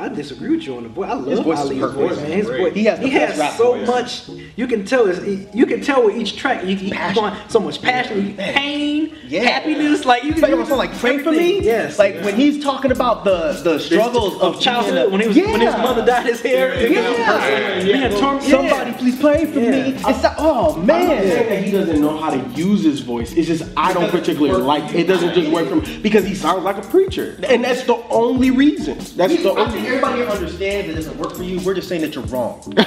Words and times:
I 0.00 0.08
disagree 0.08 0.50
with 0.56 0.62
you 0.66 0.76
on 0.76 0.84
the 0.84 0.88
boy. 0.88 1.02
I 1.04 1.12
love 1.12 1.26
His 1.26 1.40
voice 1.40 1.58
is 1.58 1.64
Ali's 1.66 1.80
perfect. 1.80 1.98
voice, 2.00 2.16
man. 2.16 2.30
His 2.32 2.46
voice. 2.48 2.74
He 2.74 2.84
has 2.84 2.98
the 3.00 3.06
he 3.06 3.12
has 3.14 3.38
rap 3.38 3.52
so 3.56 3.74
voice. 3.74 3.86
much. 3.86 4.28
You 4.56 4.66
can 4.66 4.84
tell. 4.86 5.06
It's, 5.08 5.54
you 5.54 5.66
can 5.66 5.80
tell 5.82 6.04
with 6.06 6.16
each 6.16 6.36
track. 6.36 6.64
You, 6.64 6.74
you 6.76 6.90
Passion. 6.92 7.32
so 7.50 7.60
much 7.60 7.82
passion, 7.82 8.34
pain, 8.36 9.14
Yeah. 9.26 9.42
happiness. 9.42 10.04
Like 10.06 10.24
you 10.24 10.30
It's 10.30 10.40
can 10.40 10.52
like, 10.52 10.60
it's 10.60 10.70
like 10.70 10.92
pray 10.98 11.18
for 11.18 11.32
me. 11.32 11.60
Yes. 11.60 11.98
Like 11.98 12.16
when 12.22 12.34
he's 12.34 12.62
talking 12.64 12.92
about 12.92 13.24
the 13.24 13.52
the 13.62 13.78
struggles 13.78 14.40
of 14.40 14.58
childhood 14.60 15.12
when 15.12 15.20
he 15.20 15.28
was 15.28 15.36
when 15.36 15.60
his 15.60 15.74
mother 15.76 16.04
dyed 16.04 16.26
his 16.26 16.40
hair. 16.40 16.74
Yeah. 16.90 17.84
Being 17.84 18.10
torn- 18.20 18.40
Somebody 18.40 18.90
yeah. 18.90 18.96
please 18.96 19.20
pray 19.20 19.44
for 19.46 19.60
Yeah. 19.60 19.70
me. 19.70 19.78
It's 19.92 20.02
like, 20.22 20.34
oh 20.38 20.74
I'm 20.76 20.86
not 20.86 21.02
saying 21.02 21.28
man. 21.38 21.48
that 21.48 21.62
he 21.64 21.70
doesn't 21.72 22.00
know 22.00 22.16
how 22.16 22.30
to 22.30 22.38
use 22.58 22.82
his 22.84 23.00
voice. 23.00 23.32
It's 23.32 23.46
just 23.48 23.64
I 23.76 23.92
don't 23.92 24.10
particularly 24.10 24.62
like 24.62 24.94
it. 24.94 25.04
Doesn't 25.06 25.34
just 25.34 25.50
work 25.50 25.68
for 25.68 25.76
me 25.76 25.98
because 26.00 26.24
he 26.24 26.34
sounds 26.34 26.64
like 26.64 26.78
a 26.78 26.86
preacher, 26.88 27.38
and 27.48 27.62
that's 27.64 27.82
the 27.84 27.96
only 28.10 28.50
reason. 28.50 28.98
That's 29.16 29.42
the 29.42 29.52
I 29.52 29.68
think 29.70 29.86
only. 29.86 29.89
Everybody 29.90 30.20
here 30.20 30.28
understands 30.30 30.88
it 30.88 30.94
doesn't 30.94 31.18
work 31.18 31.34
for 31.34 31.42
you. 31.42 31.60
We're 31.66 31.74
just 31.74 31.88
saying 31.88 32.02
that 32.02 32.14
you're 32.14 32.24
wrong. 32.26 32.62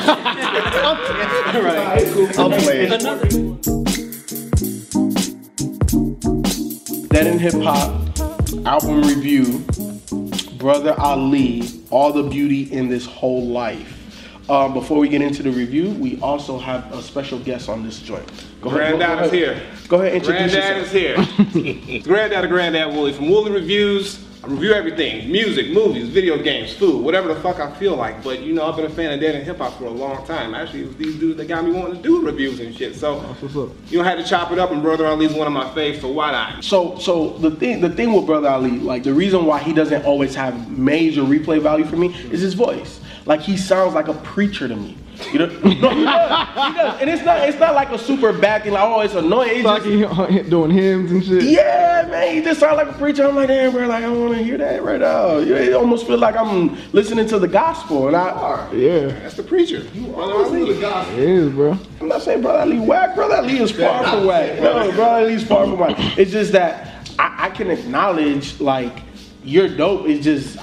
Right. 1.54 2.08
I'm 2.40 2.52
playing. 2.62 2.92
Another. 2.94 3.28
Dead 7.10 7.28
End 7.28 7.42
Hip 7.42 7.54
Hop 7.62 8.04
album 8.66 9.02
review, 9.04 9.60
Brother 10.58 10.96
Ali, 10.98 11.64
All 11.90 12.12
the 12.14 12.24
Beauty 12.24 12.72
in 12.72 12.88
This 12.88 13.06
Whole 13.06 13.46
Life. 13.48 14.00
Um, 14.50 14.74
before 14.74 14.98
we 14.98 15.10
get 15.10 15.22
into 15.22 15.44
the 15.44 15.52
review, 15.52 15.92
we 15.92 16.20
also 16.22 16.58
have 16.58 16.92
a 16.94 17.02
special 17.02 17.40
guest 17.40 17.70
on 17.70 17.84
this 17.84 18.00
joint. 18.00 18.26
Go 18.62 18.70
ahead, 18.70 18.98
Granddad 18.98 19.20
go 19.20 19.26
is 19.26 19.34
ahead. 19.34 19.58
here. 19.58 19.62
Go 19.90 20.02
ahead, 20.02 20.14
introduce 20.16 20.54
Granddad 20.54 20.78
yourself. 20.78 21.56
is 21.56 21.64
here. 21.84 22.02
Granddad 22.04 22.46
of 22.46 22.50
Granddad 22.50 22.94
Wooly 22.96 23.14
from 23.14 23.30
Wooly 23.30 23.52
Reviews. 23.52 24.23
I 24.44 24.48
review 24.48 24.74
everything 24.74 25.32
music, 25.32 25.72
movies, 25.72 26.10
video 26.10 26.38
games, 26.38 26.74
food, 26.74 27.02
whatever 27.02 27.34
the 27.34 27.40
fuck 27.40 27.62
I 27.62 27.72
feel 27.76 27.96
like. 27.96 28.22
But 28.22 28.42
you 28.42 28.54
know, 28.54 28.68
I've 28.68 28.76
been 28.76 28.86
a 28.86 28.90
fan 28.90 29.14
of 29.14 29.22
Dead 29.22 29.36
End 29.36 29.46
Hip 29.46 29.58
Hop 29.60 29.78
for 29.78 29.86
a 29.86 29.90
long 29.90 30.26
time. 30.28 30.54
Actually, 30.54 30.82
it 30.82 30.88
was 30.88 30.96
these 30.98 31.16
dudes 31.16 31.38
that 31.38 31.48
got 31.48 31.64
me 31.64 31.72
wanting 31.72 31.96
to 31.96 32.02
do 32.02 32.22
reviews 32.22 32.60
and 32.60 32.76
shit. 32.76 32.94
So, 32.94 33.24
you 33.88 34.00
know, 34.00 34.04
I 34.04 34.10
had 34.10 34.18
to 34.18 34.26
chop 34.26 34.52
it 34.52 34.60
up, 34.60 34.72
and 34.72 34.82
Brother 34.82 35.08
Ali's 35.08 35.32
one 35.32 35.48
of 35.48 35.54
my 35.54 35.64
faves, 35.70 36.02
so 36.02 36.12
why 36.12 36.32
not? 36.32 36.62
So, 36.62 36.98
so 36.98 37.38
the 37.38 37.52
thing, 37.52 37.80
the 37.80 37.90
thing 37.90 38.12
with 38.12 38.26
Brother 38.26 38.50
Ali, 38.50 38.72
like 38.72 39.04
the 39.04 39.14
reason 39.14 39.46
why 39.46 39.60
he 39.60 39.72
doesn't 39.72 40.04
always 40.04 40.36
have 40.36 40.70
major 40.70 41.22
replay 41.22 41.62
value 41.62 41.86
for 41.86 41.96
me 41.96 42.14
is 42.30 42.42
his 42.42 42.54
voice. 42.54 43.00
Like 43.26 43.40
he 43.40 43.56
sounds 43.56 43.94
like 43.94 44.10
a 44.10 44.14
preacher 44.14 44.68
to 44.68 44.76
me. 44.76 44.98
You 45.32 45.40
know, 45.40 45.46
no, 45.64 45.70
he 45.70 45.76
does. 45.80 46.00
He 46.00 46.04
does. 46.04 47.02
And 47.02 47.10
it's 47.10 47.24
not, 47.24 47.48
it's 47.48 47.60
not 47.60 47.74
like 47.76 47.90
a 47.92 47.98
super 47.98 48.34
bad 48.34 48.64
thing. 48.64 48.74
Like, 48.74 48.84
oh, 48.84 49.02
it's 49.02 49.14
annoying. 49.14 49.58
It's 49.58 49.66
like 49.66 49.84
just, 49.84 50.32
he 50.32 50.42
doing 50.50 50.72
hymns 50.72 51.12
and 51.12 51.24
shit. 51.24 51.44
yeah, 51.44 52.08
man, 52.10 52.36
he 52.36 52.42
just 52.42 52.60
sounds 52.60 52.78
like 52.78 52.88
a 52.90 52.94
preacher. 52.94 53.26
I'm 53.26 53.36
like, 53.36 53.48
damn, 53.48 53.72
bro, 53.72 53.88
like 53.88 53.98
I 54.04 54.08
don't 54.08 54.20
want 54.20 54.38
to 54.38 54.44
hear 54.44 54.58
that 54.58 54.84
right 54.84 55.00
now. 55.00 55.38
You 55.38 55.56
know, 55.56 55.62
It 55.62 55.74
almost 55.74 56.08
feel 56.08 56.18
like 56.18 56.36
I'm 56.36 56.78
listening 56.94 57.28
to 57.28 57.40
the 57.40 57.48
gospel, 57.48 58.08
and 58.08 58.16
I, 58.16 58.72
Yeah, 58.74 59.08
That's 59.08 59.36
the 59.36 59.44
preacher. 59.44 59.82
Brother 60.14 60.34
Ali. 60.34 60.70
it 60.72 61.20
is, 61.20 61.52
bro. 61.52 61.78
I'm 62.02 62.08
not 62.08 62.22
saying 62.22 62.42
Brother 62.42 62.60
Ali 62.60 62.80
whack. 62.80 63.16
Brother 63.16 63.36
Ali 63.38 63.60
is 63.60 63.72
far 63.72 64.04
from 64.04 64.26
whack. 64.26 64.60
No, 64.60 64.92
Brother 64.92 65.26
Ali's 65.26 65.44
far 65.48 65.66
from 65.66 65.78
whack. 65.80 65.96
It's 66.18 66.32
just 66.32 66.52
that 66.54 67.10
I, 67.20 67.46
I 67.46 67.50
can 67.52 67.70
acknowledge 67.70 68.60
like 68.60 69.00
you're 69.44 69.70
dope. 69.70 70.08
It's 70.08 70.24
just 70.24 70.58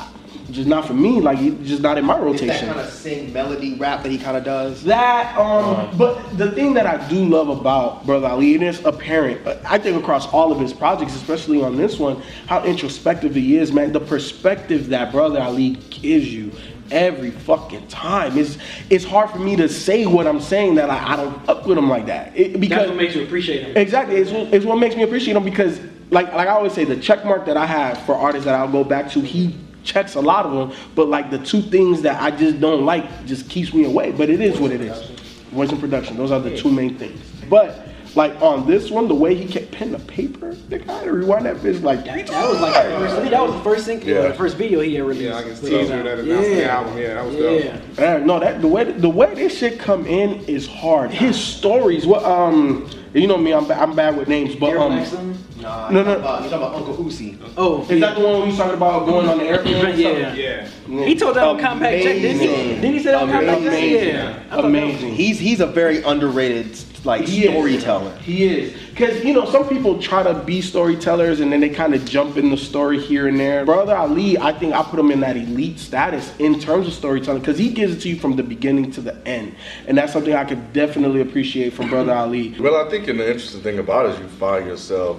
just 0.51 0.69
not 0.69 0.87
for 0.87 0.95
me. 0.95 1.21
Like 1.21 1.39
it's 1.39 1.69
just 1.69 1.83
not 1.83 1.99
in 1.99 2.05
my 2.05 2.15
It's 2.15 2.41
that 2.41 2.47
rotation. 2.47 2.69
kind 2.69 2.81
of 2.81 2.91
sing 2.93 3.33
melody 3.33 3.75
rap 3.75 4.03
that 4.03 4.11
he 4.13 4.19
kind 4.19 4.37
of 4.37 4.45
does. 4.45 4.83
That, 4.85 5.37
um, 5.39 5.97
but 5.97 6.37
the 6.37 6.51
thing 6.53 6.75
that 6.75 6.87
I 6.87 7.07
do 7.09 7.25
love 7.25 7.49
about 7.49 8.05
Brother 8.07 8.29
Ali, 8.29 8.55
and 8.55 8.65
it's 8.65 8.85
apparent, 8.85 9.47
uh, 9.47 9.57
I 9.69 9.79
think 9.79 9.97
across 10.01 10.27
all 10.33 10.53
of 10.53 10.61
his 10.61 10.73
projects, 10.73 11.15
especially 11.15 11.63
on 11.63 11.77
this 11.77 11.99
one, 11.99 12.21
how 12.47 12.63
introspective 12.65 13.35
he 13.35 13.57
is, 13.57 13.73
man. 13.73 13.93
The 13.93 14.01
perspective 14.01 14.89
that 14.89 15.13
Brother 15.13 15.41
Ali 15.41 15.71
gives 15.91 16.33
you 16.33 16.53
every 16.91 17.31
fucking 17.31 17.87
time. 17.87 18.37
It's, 18.37 18.59
it's 18.91 19.05
hard 19.05 19.31
for 19.31 19.39
me 19.39 19.55
to 19.57 19.69
say 19.69 20.07
what 20.07 20.27
I'm 20.27 20.41
saying 20.41 20.75
that 20.75 20.91
I, 20.91 21.13
I 21.13 21.17
don't 21.17 21.47
fuck 21.47 21.65
with 21.65 21.79
him 21.79 21.89
like 21.89 22.07
that. 22.07 22.37
It, 22.37 22.59
because 22.61 22.79
That's 22.79 22.89
what 22.89 22.97
makes 22.97 23.15
you 23.15 23.23
appreciate 23.23 23.63
him. 23.63 23.77
Exactly. 23.77 24.17
It's, 24.17 24.33
what- 24.33 24.53
it's 24.53 24.65
what 24.65 24.77
makes 24.77 24.97
me 24.97 25.05
appreciate 25.05 25.37
him 25.37 25.45
because, 25.45 25.79
like, 26.11 26.33
like 26.33 26.49
I 26.49 26.51
always 26.51 26.73
say, 26.73 26.83
the 26.85 26.97
check 26.97 27.25
mark 27.25 27.47
that 27.47 27.57
I 27.57 27.65
have 27.65 27.97
for 28.07 28.17
artists 28.17 28.45
that 28.45 28.57
I'll 28.57 28.67
go 28.73 28.83
back 28.83 29.09
to, 29.13 29.21
he 29.21 29.57
checks 29.85 30.15
a 30.15 30.21
lot 30.21 30.47
of 30.47 30.53
them. 30.53 30.79
But 30.95 31.09
like 31.09 31.31
the 31.31 31.39
two 31.39 31.63
things 31.63 32.03
that 32.03 32.21
I 32.23 32.31
just 32.31 32.61
don't 32.61 32.85
like 32.85 33.27
just 33.27 33.49
keeps 33.49 33.73
me 33.75 33.85
away. 33.85 34.13
But 34.13 34.31
it 34.31 34.41
is 34.41 34.59
what 34.59 34.71
it 34.73 34.81
is. 34.81 35.11
Voice 35.51 35.71
and 35.71 35.81
production. 35.81 36.17
Those 36.17 36.31
are 36.31 36.41
the 36.41 36.57
two 36.57 36.71
main 36.71 36.97
things. 36.97 37.21
But 37.49 37.87
like 38.15 38.41
on 38.43 38.67
this 38.67 38.91
one, 38.91 39.09
the 39.09 39.15
way 39.15 39.35
he 39.35 39.47
kept 39.47 39.71
pen 39.73 39.93
to 39.93 39.99
paper, 39.99 40.55
the 40.69 40.79
guy 40.79 41.05
to 41.05 41.13
rewind 41.13 41.47
that 41.47 41.57
bitch 41.57 41.83
like 41.83 42.03
three 42.05 42.23
That 42.23 42.49
was 42.49 42.61
like 42.61 42.75
the 42.75 42.91
first, 42.99 43.15
I 43.15 43.19
think 43.21 43.31
that 43.31 43.43
was 43.43 43.55
the 43.55 43.63
first 43.63 43.87
thing, 43.87 44.03
Yeah. 44.03 44.29
the 44.29 44.35
first 44.35 44.57
video 44.57 44.81
he 44.81 44.99
ever 44.99 45.09
released. 45.09 45.29
Yeah, 45.29 45.35
like 45.35 45.47
his 45.47 45.61
So, 45.61 45.69
that 45.69 46.19
announced 46.19 46.27
the 46.51 46.57
yeah. 46.57 46.77
album. 46.77 46.99
Yeah, 46.99 47.15
that 47.15 47.27
was 47.27 47.37
dope. 47.37 47.65
Yeah. 47.65 47.81
Man, 47.99 48.27
no, 48.27 48.41
that 48.41 48.61
the 48.61 48.69
way 48.69 48.85
the 48.85 49.09
way 49.09 49.35
this 49.35 49.57
shit 49.59 49.79
come 49.79 50.07
in 50.07 50.45
is 50.47 50.67
hard. 50.67 51.11
His 51.11 51.39
stories, 51.41 52.07
what 52.07 52.25
um, 52.25 52.89
you 53.15 53.27
know 53.27 53.37
me, 53.39 53.53
I'm 53.53 53.71
I'm 53.71 53.95
bad 53.95 54.17
with 54.17 54.29
names, 54.29 54.55
but 54.57 54.77
um, 54.77 54.93
Blackstone? 54.93 55.39
Nah, 55.63 55.91
No, 55.91 55.97
you're 55.99 56.05
no. 56.07 56.17
about- 56.19 56.41
you're 56.43 56.51
talking 56.51 56.67
about 56.67 56.75
Uncle 56.77 57.05
Uzi. 57.05 57.37
Oh, 57.57 57.87
is 57.89 58.01
that 58.01 58.17
the 58.17 58.21
one 58.25 58.41
we 58.43 58.47
was 58.49 58.57
talking 58.57 58.75
about 58.75 59.07
going 59.07 59.29
on 59.29 59.39
the 59.39 59.45
airplane? 59.53 59.85
or 59.87 59.89
Yeah. 59.91 60.35
Yeah. 60.35 60.67
He 61.07 61.15
told 61.15 61.37
that 61.37 61.45
on 61.45 61.59
Combat 61.61 62.03
Jack, 62.03 62.15
didn't 62.15 62.41
he? 62.41 62.47
Amazing. 62.49 62.81
Didn't 62.81 62.93
he 62.95 62.99
say 62.99 63.11
that 63.13 63.23
on 63.23 63.31
Combat 63.31 63.59
Jack? 63.59 63.69
Amazing. 63.69 64.09
Yeah. 64.09 64.29
I 64.29 64.33
thought 64.33 64.51
that 64.51 64.57
was- 64.57 64.65
Amazing. 64.65 65.15
He's 65.15 65.39
he's 65.39 65.61
a 65.61 65.67
very 65.67 66.03
underrated 66.03 66.77
like 67.05 67.23
He 67.23 67.45
is. 67.47 67.51
storyteller. 67.51 68.13
He 68.23 68.45
is. 68.45 68.75
Because, 68.91 69.25
you 69.25 69.33
know, 69.33 69.47
some 69.47 69.67
people 69.67 69.99
try 70.03 70.23
to 70.23 70.35
be 70.35 70.61
storytellers 70.61 71.41
and 71.41 71.51
then 71.51 71.61
they 71.61 71.71
kind 71.71 71.95
of 71.95 72.05
jump 72.05 72.37
in 72.37 72.51
the 72.51 72.59
story 72.59 73.01
here 73.01 73.27
and 73.29 73.41
there. 73.41 73.65
Brother 73.65 73.97
Ali, 73.97 74.37
I 74.37 74.53
think 74.53 74.75
I 74.75 74.83
put 74.83 74.99
him 75.01 75.11
in 75.11 75.21
that 75.21 75.37
elite 75.39 75.79
status 75.79 76.31
in 76.39 76.61
terms 76.61 76.87
of 76.87 76.93
storytelling 76.93 77.41
because 77.41 77.57
he 77.57 77.71
gives 77.71 77.95
it 77.95 78.01
to 78.03 78.11
you 78.11 78.17
from 78.17 78.37
the 78.37 78.43
beginning 78.43 78.91
to 78.93 79.01
the 79.01 79.17
end. 79.27 79.55
And 79.87 79.97
that's 79.97 80.13
something 80.13 80.35
I 80.35 80.45
could 80.45 80.75
definitely 80.75 81.23
appreciate 81.23 81.73
from 81.73 81.89
Brother 81.89 82.13
Ali. 82.13 82.55
Well, 82.61 82.77
I 82.77 82.91
think 82.91 83.07
the 83.07 83.13
interesting 83.13 83.63
thing 83.63 83.79
about 83.79 84.05
it 84.07 84.11
is 84.15 84.19
you 84.19 84.27
find 84.29 84.67
yourself 84.67 85.17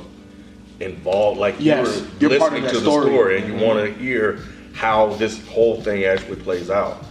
involved, 0.82 1.40
like 1.40 1.56
Yes, 1.60 2.06
you're 2.20 2.32
you're 2.32 2.40
part 2.40 2.54
of 2.54 2.60
listening 2.60 2.64
that 2.64 2.70
to 2.74 2.80
the 2.80 2.92
story. 2.92 3.06
story, 3.08 3.42
and 3.42 3.48
you 3.48 3.66
want 3.66 3.86
to 3.86 3.94
hear 3.94 4.40
how 4.74 5.14
this 5.14 5.46
whole 5.48 5.82
thing 5.82 6.06
actually 6.06 6.38
plays 6.38 6.70
out. 6.70 7.04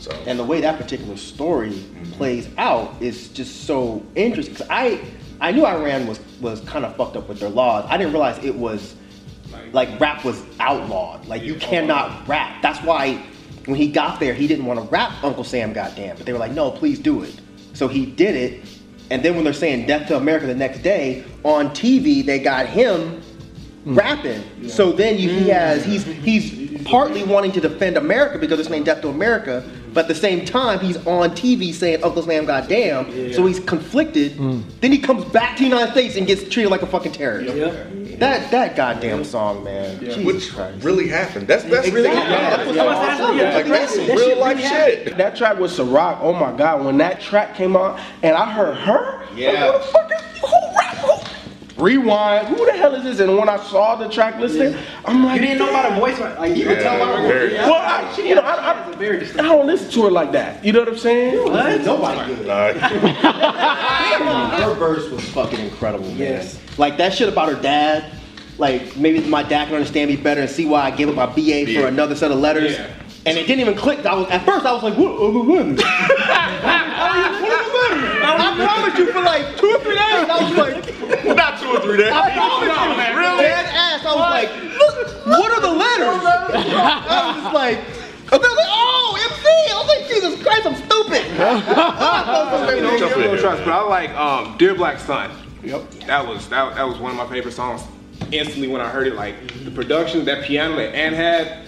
So, 0.00 0.12
And 0.26 0.38
the 0.38 0.44
way 0.44 0.60
that 0.60 0.78
particular 0.78 1.16
story 1.16 1.70
mm-hmm. 1.70 2.12
plays 2.12 2.48
out 2.56 2.94
is 3.00 3.28
just 3.28 3.64
so 3.64 4.04
interesting. 4.14 4.54
Cause 4.54 4.66
I 4.70 5.00
I 5.40 5.52
knew 5.52 5.66
Iran 5.66 6.06
was 6.06 6.20
was 6.40 6.60
kind 6.62 6.84
of 6.84 6.96
fucked 6.96 7.16
up 7.16 7.28
with 7.28 7.40
their 7.40 7.48
laws. 7.48 7.84
I 7.88 7.96
didn't 7.96 8.12
realize 8.12 8.42
it 8.44 8.54
was 8.54 8.94
like 9.72 10.00
rap 10.00 10.24
was 10.24 10.42
outlawed. 10.60 11.26
Like 11.26 11.42
you 11.42 11.54
cannot 11.56 12.26
rap. 12.28 12.62
That's 12.62 12.82
why 12.82 13.22
when 13.66 13.76
he 13.76 13.88
got 13.88 14.18
there, 14.18 14.34
he 14.34 14.46
didn't 14.46 14.64
want 14.64 14.80
to 14.80 14.86
rap 14.86 15.12
Uncle 15.22 15.44
Sam 15.44 15.72
goddamn. 15.72 16.16
But 16.16 16.26
they 16.26 16.32
were 16.32 16.38
like, 16.38 16.52
no, 16.52 16.70
please 16.70 16.98
do 16.98 17.22
it. 17.22 17.38
So 17.74 17.86
he 17.86 18.06
did 18.06 18.34
it. 18.34 18.64
And 19.10 19.22
then 19.22 19.34
when 19.34 19.44
they're 19.44 19.52
saying 19.52 19.86
death 19.86 20.08
to 20.08 20.16
America 20.16 20.46
the 20.46 20.54
next 20.54 20.82
day, 20.82 21.24
on 21.44 21.70
TV 21.70 22.24
they 22.24 22.38
got 22.38 22.66
him 22.66 23.22
rapping. 23.84 24.68
So 24.68 24.92
then 24.92 25.18
you, 25.18 25.30
he 25.30 25.46
mm. 25.46 25.52
has 25.52 25.84
he's 25.84 26.04
he's 26.04 26.82
partly 26.84 27.22
wanting 27.22 27.52
to 27.52 27.60
defend 27.60 27.96
America 27.96 28.38
because 28.38 28.60
it's 28.60 28.68
named 28.68 28.86
Death 28.86 29.02
to 29.02 29.08
America, 29.08 29.68
but 29.92 30.02
at 30.02 30.08
the 30.08 30.14
same 30.14 30.44
time 30.44 30.80
he's 30.80 30.96
on 31.06 31.30
TV 31.30 31.72
saying 31.72 32.02
Uncle 32.02 32.22
Sam 32.22 32.44
goddamn. 32.44 33.32
So 33.32 33.46
he's 33.46 33.60
conflicted. 33.60 34.32
Mm. 34.32 34.62
Then 34.80 34.92
he 34.92 34.98
comes 34.98 35.24
back 35.26 35.56
to 35.56 35.62
the 35.62 35.68
United 35.68 35.92
States 35.92 36.16
and 36.16 36.26
gets 36.26 36.48
treated 36.48 36.70
like 36.70 36.82
a 36.82 36.86
fucking 36.86 37.12
terrorist. 37.12 37.54
That 38.18 38.50
that 38.50 38.74
goddamn 38.76 39.24
song, 39.24 39.62
man. 39.64 39.98
Jesus 40.00 40.24
which 40.24 40.52
Christ. 40.54 40.82
really 40.84 41.08
happened. 41.08 41.46
That's 41.46 41.64
that's 41.64 41.88
really 41.90 42.08
Exactly. 42.08 42.32
yeah. 42.34 42.50
That's 42.56 42.66
what's 42.66 42.76
Yeah. 42.76 42.84
awesome. 42.84 43.38
Yeah. 43.38 43.54
like 43.54 43.66
that's 43.66 43.94
some 43.94 44.06
That 44.06 44.16
real 44.16 44.28
shit 44.28 44.38
life 44.38 44.56
really 44.56 44.68
shit. 44.68 45.16
That 45.16 45.36
track 45.36 45.58
with 45.58 45.70
Sa-Roc, 45.72 46.18
oh 46.22 46.32
my 46.32 46.52
God, 46.56 46.84
when 46.84 46.98
that 46.98 47.20
track 47.20 47.54
came 47.54 47.76
out 47.76 47.98
and 48.22 48.36
I 48.36 48.50
heard 48.52 48.76
her, 48.78 49.20
Yeah. 49.36 49.66
like, 49.66 49.72
what 49.72 49.80
the 49.82 49.88
fuck 49.88 50.10
is, 50.12 50.40
who 50.40 50.76
rap, 50.76 50.96
who? 50.96 51.84
Rewind, 51.84 52.48
who 52.48 52.66
the 52.66 52.72
hell 52.72 52.92
is 52.96 53.04
this? 53.04 53.20
And 53.20 53.36
when 53.38 53.48
I 53.48 53.56
saw 53.56 53.94
the 53.94 54.08
track 54.08 54.40
listing, 54.40 54.74
I'm 55.04 55.24
like, 55.24 55.40
You 55.40 55.46
didn't 55.46 55.58
know 55.60 55.68
about 55.70 55.92
her 55.92 56.00
voice, 56.00 56.18
right? 56.18 56.36
Like, 56.40 56.56
you 56.56 56.64
could 56.66 56.80
tell 56.80 56.98
by 56.98 57.20
her 57.22 57.28
very- 57.28 57.50
voice. 57.50 57.58
Well, 57.58 57.74
I, 57.74 58.16
you 58.20 58.34
know, 58.34 58.40
I, 58.40 58.72
I, 58.72 58.94
It's 59.00 59.34
a 59.36 59.38
I 59.38 59.42
don't 59.44 59.66
listen 59.68 59.88
to 59.92 60.02
her 60.06 60.10
like 60.10 60.32
that. 60.32 60.64
You 60.64 60.72
know 60.72 60.80
what 60.80 60.88
I'm 60.88 60.98
saying? 60.98 61.36
What? 61.44 61.80
Nobody 61.82 62.34
good. 62.34 62.46
Her 64.24 64.74
verse 64.74 65.08
was 65.10 65.24
fucking 65.30 65.60
incredible, 65.60 66.08
man. 66.08 66.18
Yes. 66.18 66.60
Like 66.78 66.96
that 66.98 67.14
shit 67.14 67.28
about 67.28 67.48
her 67.52 67.60
dad. 67.60 68.12
Like 68.58 68.96
maybe 68.96 69.20
my 69.28 69.42
dad 69.42 69.66
can 69.66 69.74
understand 69.76 70.10
me 70.10 70.16
better 70.16 70.40
and 70.40 70.50
see 70.50 70.66
why 70.66 70.82
I 70.82 70.90
gave 70.90 71.08
up 71.08 71.14
my 71.14 71.26
BA 71.26 71.72
for 71.80 71.86
another 71.86 72.14
set 72.16 72.30
of 72.30 72.38
letters. 72.38 72.72
Yeah. 72.72 72.92
And 73.26 73.36
it 73.36 73.46
didn't 73.46 73.60
even 73.60 73.74
click. 73.76 74.04
I 74.06 74.14
was 74.14 74.28
at 74.30 74.44
first 74.44 74.64
I 74.66 74.72
was 74.72 74.82
like, 74.82 74.96
what 74.96 75.12
other 75.12 75.38
letters? 75.38 75.80
I 78.30 78.54
promise 78.56 78.98
you 78.98 79.12
for 79.12 79.22
like 79.22 79.56
two 79.56 79.66
or 79.66 79.78
three 79.80 79.94
days. 79.94 80.28
I 80.28 80.42
was 80.42 80.56
like, 80.56 81.36
Not 81.36 81.60
two 81.60 81.68
or 81.68 81.80
three 81.80 81.96
days. 81.98 82.12
I 82.12 82.32
promise 82.32 82.68
you, 82.68 83.18
Really? 83.18 83.42
dead 83.42 83.66
ass. 83.66 84.04
I 84.04 84.14
was 84.14 84.30
like, 84.30 84.50
look, 84.78 85.26
what 85.26 85.52
are 85.52 85.60
the 85.60 85.72
letters? 85.72 86.22
I 86.74 87.26
was 87.26 87.42
just 87.42 87.54
like, 87.54 87.78
and 88.32 88.42
they 88.42 88.48
was 88.48 88.56
like, 88.56 88.66
oh, 88.68 89.18
MC. 89.30 89.48
I 89.48 89.74
was 89.78 89.88
like, 89.88 90.08
Jesus 90.08 90.42
Christ, 90.42 90.66
I'm 90.66 90.76
stupid. 90.76 91.24
You 92.78 92.82
know, 92.82 92.98
Jump 92.98 93.16
in 93.16 93.22
no 93.22 93.36
trust, 93.36 93.64
but 93.64 93.72
I 93.72 93.80
like 93.82 94.10
um, 94.10 94.56
"Dear 94.58 94.74
Black 94.74 94.98
Son." 94.98 95.30
Yep. 95.64 95.90
That 96.06 96.26
was 96.26 96.48
that, 96.50 96.74
that 96.76 96.82
was 96.86 96.98
one 96.98 97.10
of 97.12 97.16
my 97.16 97.26
favorite 97.28 97.52
songs. 97.52 97.82
Instantly 98.30 98.68
when 98.68 98.80
I 98.80 98.88
heard 98.88 99.06
it, 99.06 99.14
like 99.14 99.64
the 99.64 99.70
production, 99.70 100.24
that 100.26 100.44
piano 100.44 100.76
that 100.76 100.94
Ann 100.94 101.14
had, 101.14 101.64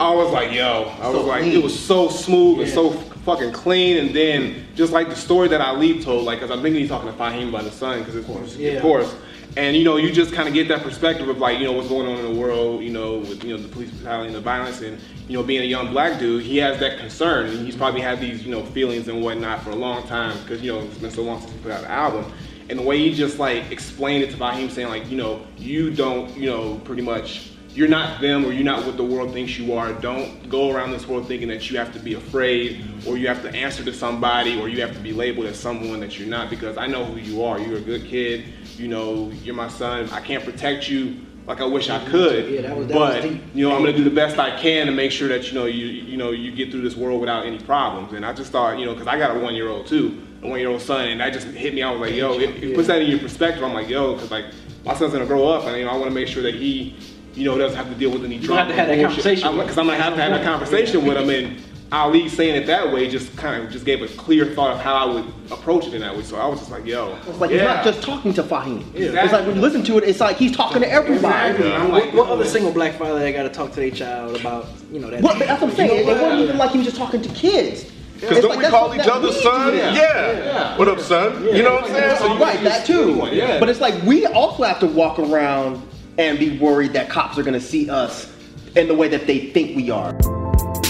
I 0.00 0.14
was 0.14 0.32
like, 0.32 0.52
yo, 0.52 0.92
I 1.00 1.08
was 1.08 1.16
So 1.20 1.26
like, 1.26 1.42
clean. 1.42 1.56
it 1.56 1.62
was 1.62 1.78
so 1.78 2.08
smooth 2.08 2.60
and 2.60 2.68
so 2.70 2.90
fucking 2.90 3.52
clean. 3.52 3.98
And 3.98 4.14
then 4.16 4.64
just 4.74 4.92
like 4.92 5.08
the 5.08 5.16
story 5.16 5.48
that 5.48 5.60
Ali 5.60 6.02
told, 6.02 6.24
like, 6.24 6.40
cause 6.40 6.50
I'm 6.50 6.62
thinking 6.62 6.80
he's 6.80 6.88
talking 6.88 7.08
to 7.10 7.14
Fahim 7.16 7.48
about 7.50 7.64
his 7.64 7.74
son, 7.74 8.02
cause 8.04 8.14
it's 8.16 8.56
Yeah. 8.56 8.72
of 8.72 8.82
course. 8.82 9.14
And 9.56 9.76
you 9.76 9.82
know, 9.82 9.96
you 9.96 10.12
just 10.12 10.32
kind 10.32 10.46
of 10.46 10.54
get 10.54 10.68
that 10.68 10.82
perspective 10.82 11.28
of 11.28 11.38
like, 11.38 11.58
you 11.58 11.64
know, 11.64 11.72
what's 11.72 11.88
going 11.88 12.06
on 12.06 12.24
in 12.24 12.32
the 12.32 12.40
world, 12.40 12.82
you 12.82 12.90
know, 12.90 13.18
with 13.18 13.42
you 13.42 13.56
know 13.56 13.62
the 13.62 13.68
police 13.68 13.90
brutality 13.90 14.28
and 14.28 14.36
the 14.36 14.40
violence, 14.40 14.80
and 14.82 15.00
you 15.26 15.36
know, 15.36 15.42
being 15.42 15.62
a 15.62 15.66
young 15.66 15.90
black 15.90 16.18
dude, 16.18 16.42
he 16.42 16.58
has 16.58 16.78
that 16.80 16.98
concern, 16.98 17.46
and 17.46 17.66
he's 17.66 17.76
probably 17.76 18.00
had 18.00 18.20
these, 18.20 18.44
you 18.44 18.50
know, 18.50 18.64
feelings 18.66 19.08
and 19.08 19.22
whatnot 19.22 19.62
for 19.62 19.70
a 19.70 19.76
long 19.76 20.06
time, 20.06 20.38
because 20.42 20.62
you 20.62 20.72
know 20.72 20.80
it's 20.80 20.98
been 20.98 21.10
so 21.10 21.22
long 21.22 21.40
since 21.40 21.52
he 21.52 21.58
put 21.58 21.72
out 21.72 21.80
an 21.80 21.90
album. 21.90 22.32
And 22.70 22.78
the 22.78 22.82
way 22.82 22.98
he 22.98 23.14
just 23.14 23.38
like 23.38 23.70
explained 23.72 24.22
it 24.22 24.30
to 24.30 24.36
Fahim, 24.36 24.70
saying 24.70 24.88
like, 24.88 25.10
you 25.10 25.16
know, 25.16 25.44
you 25.56 25.90
don't, 25.90 26.36
you 26.36 26.46
know, 26.46 26.76
pretty 26.84 27.02
much. 27.02 27.52
You're 27.74 27.86
not 27.86 28.20
them, 28.20 28.44
or 28.44 28.50
you're 28.50 28.64
not 28.64 28.86
what 28.86 28.96
the 28.96 29.04
world 29.04 29.32
thinks 29.32 29.56
you 29.56 29.74
are. 29.74 29.92
Don't 29.92 30.48
go 30.48 30.72
around 30.72 30.90
this 30.90 31.06
world 31.06 31.28
thinking 31.28 31.46
that 31.48 31.70
you 31.70 31.78
have 31.78 31.92
to 31.92 32.00
be 32.00 32.14
afraid, 32.14 32.84
or 33.06 33.16
you 33.16 33.28
have 33.28 33.40
to 33.42 33.54
answer 33.54 33.84
to 33.84 33.92
somebody, 33.92 34.58
or 34.58 34.68
you 34.68 34.80
have 34.80 34.92
to 34.94 34.98
be 34.98 35.12
labeled 35.12 35.46
as 35.46 35.60
someone 35.60 36.00
that 36.00 36.18
you're 36.18 36.26
not. 36.26 36.50
Because 36.50 36.76
I 36.76 36.88
know 36.88 37.04
who 37.04 37.20
you 37.20 37.44
are. 37.44 37.60
You're 37.60 37.76
a 37.76 37.80
good 37.80 38.06
kid 38.06 38.46
you 38.78 38.88
know, 38.88 39.30
you're 39.42 39.54
my 39.54 39.68
son. 39.68 40.08
I 40.10 40.20
can't 40.20 40.44
protect 40.44 40.88
you 40.88 41.16
like 41.46 41.60
I 41.60 41.64
wish 41.64 41.88
I 41.88 42.04
could. 42.08 42.50
Yeah, 42.50 42.60
that 42.62 42.76
was- 42.76 42.86
that 42.88 42.96
was 42.98 43.14
but 43.14 43.22
deep. 43.22 43.42
you 43.54 43.66
know, 43.68 43.74
I'm 43.74 43.80
gonna 43.82 43.96
do 43.96 44.04
the 44.04 44.10
best 44.10 44.38
I 44.38 44.58
can 44.60 44.86
to 44.86 44.92
make 44.92 45.10
sure 45.10 45.28
that 45.28 45.48
you 45.50 45.58
know 45.58 45.64
you 45.66 45.86
you 45.86 46.16
know 46.16 46.30
you 46.30 46.52
get 46.52 46.70
through 46.70 46.82
this 46.82 46.94
world 46.96 47.20
without 47.20 47.46
any 47.46 47.58
problems. 47.58 48.12
And 48.12 48.24
I 48.24 48.32
just 48.32 48.52
thought, 48.52 48.78
you 48.78 48.84
know, 48.86 48.92
because 48.92 49.06
I 49.08 49.18
got 49.18 49.34
a 49.36 49.40
one 49.40 49.54
year 49.54 49.68
old 49.68 49.86
too, 49.86 50.22
a 50.42 50.48
one 50.48 50.60
year 50.60 50.68
old 50.68 50.82
son, 50.82 51.08
and 51.08 51.20
that 51.20 51.32
just 51.32 51.46
hit 51.48 51.74
me. 51.74 51.82
I 51.82 51.90
was 51.90 52.00
like, 52.00 52.14
yo, 52.14 52.38
it, 52.38 52.62
it 52.62 52.74
puts 52.74 52.88
that 52.88 53.00
in 53.02 53.08
your 53.10 53.18
perspective. 53.18 53.62
I'm 53.64 53.72
like, 53.72 53.88
yo, 53.88 54.14
because 54.14 54.30
like 54.30 54.44
my 54.84 54.94
son's 54.94 55.12
gonna 55.12 55.26
grow 55.26 55.48
up, 55.48 55.64
and 55.64 55.76
you 55.76 55.84
know, 55.84 55.90
I 55.90 55.94
want 55.96 56.06
to 56.10 56.14
make 56.14 56.28
sure 56.28 56.42
that 56.42 56.54
he, 56.54 56.94
you 57.34 57.44
know, 57.46 57.56
doesn't 57.56 57.76
have 57.78 57.88
to 57.88 57.94
deal 57.94 58.10
with 58.10 58.24
any 58.24 58.36
gonna 58.36 58.46
trauma. 58.46 58.60
have 58.64 58.68
to 58.68 58.74
have 58.74 58.88
that 58.88 59.02
conversation 59.06 59.48
with 59.48 59.54
him. 59.60 59.64
because 59.64 59.78
I'm 59.78 59.86
gonna 59.86 60.02
have 60.02 60.14
to 60.14 60.20
have 60.22 60.30
that 60.32 60.44
conversation 60.44 61.04
with 61.06 61.16
him 61.16 61.30
and. 61.30 61.62
Ali 61.90 62.28
saying 62.28 62.54
it 62.54 62.66
that 62.66 62.92
way 62.92 63.08
just 63.08 63.34
kind 63.36 63.62
of 63.64 63.70
just 63.70 63.86
gave 63.86 64.02
a 64.02 64.08
clear 64.08 64.44
thought 64.44 64.72
of 64.72 64.80
how 64.80 64.94
I 64.94 65.04
would 65.06 65.24
approach 65.50 65.86
it 65.86 65.94
in 65.94 66.02
that 66.02 66.14
way. 66.14 66.22
So 66.22 66.36
I 66.36 66.46
was 66.46 66.58
just 66.58 66.70
like, 66.70 66.84
yo, 66.84 67.16
It's 67.26 67.38
like 67.38 67.50
he's 67.50 67.62
not 67.62 67.82
just 67.82 68.02
talking 68.02 68.34
to 68.34 68.42
Fahim. 68.42 68.80
It's 68.94 69.06
Exactly. 69.06 69.38
like 69.38 69.46
when 69.46 69.56
you 69.56 69.62
listen 69.62 69.82
to 69.84 69.96
it, 69.96 70.04
it's 70.04 70.20
like 70.20 70.36
he's 70.36 70.54
talking 70.54 70.82
to 70.82 70.90
everybody. 70.90 71.50
Exactly. 71.52 71.72
I'm 71.72 71.90
What, 71.90 72.12
what 72.12 72.28
other 72.28 72.44
single 72.44 72.72
black 72.72 72.94
father 72.94 73.18
that 73.18 73.32
got 73.32 73.44
to 73.44 73.48
talk 73.48 73.70
to 73.70 73.76
their 73.76 73.90
child 73.90 74.36
about, 74.38 74.66
you 74.92 75.00
know, 75.00 75.08
that? 75.08 75.22
Well, 75.22 75.38
that's 75.38 75.62
what 75.62 75.70
I'm 75.70 75.76
saying. 75.76 75.90
It, 75.90 76.08
it 76.08 76.20
wasn't 76.20 76.40
even 76.40 76.58
like 76.58 76.72
he 76.72 76.78
was 76.78 76.86
just 76.88 76.98
talking 76.98 77.22
to 77.22 77.28
kids. 77.30 77.90
Because 78.20 78.40
don't 78.40 78.50
like 78.50 78.58
we 78.58 78.64
call 78.66 78.94
each 78.94 79.06
other 79.06 79.32
son? 79.32 79.74
Yeah. 79.74 79.92
Yeah. 79.94 80.76
What 80.76 80.88
up, 80.88 81.00
son? 81.00 81.42
You 81.44 81.62
know 81.62 81.76
what 81.76 81.84
I'm 81.84 81.90
saying? 81.90 82.16
So 82.18 82.36
right, 82.38 82.62
that 82.64 82.84
too. 82.84 83.28
Yeah. 83.32 83.58
But 83.60 83.70
it's 83.70 83.80
like 83.80 84.02
we 84.02 84.26
also 84.26 84.64
have 84.64 84.80
to 84.80 84.86
walk 84.86 85.18
around 85.18 85.80
and 86.18 86.38
be 86.38 86.58
worried 86.58 86.92
that 86.94 87.08
cops 87.08 87.38
are 87.38 87.44
gonna 87.44 87.60
see 87.60 87.88
us 87.88 88.30
in 88.76 88.88
the 88.88 88.94
way 88.94 89.08
that 89.08 89.26
they 89.26 89.50
think 89.52 89.74
we 89.76 89.90
are. 89.90 90.18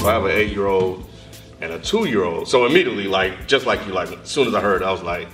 I 0.05 0.12
have 0.12 0.25
an 0.25 0.31
eight 0.31 0.50
year 0.53 0.67
old 0.67 1.05
and 1.61 1.73
a 1.73 1.79
two 1.79 2.06
year 2.09 2.25
old. 2.25 2.49
So 2.49 2.67
immediately, 2.67 3.06
like, 3.09 3.49
just 3.49 3.67
like 3.67 3.85
you, 3.87 3.93
like, 3.93 4.12
as 4.12 4.29
soon 4.31 4.47
as 4.49 4.55
I 4.55 4.61
heard 4.61 4.83
it, 4.83 4.85
I 4.85 4.93
was 4.93 5.03
like, 5.03 5.29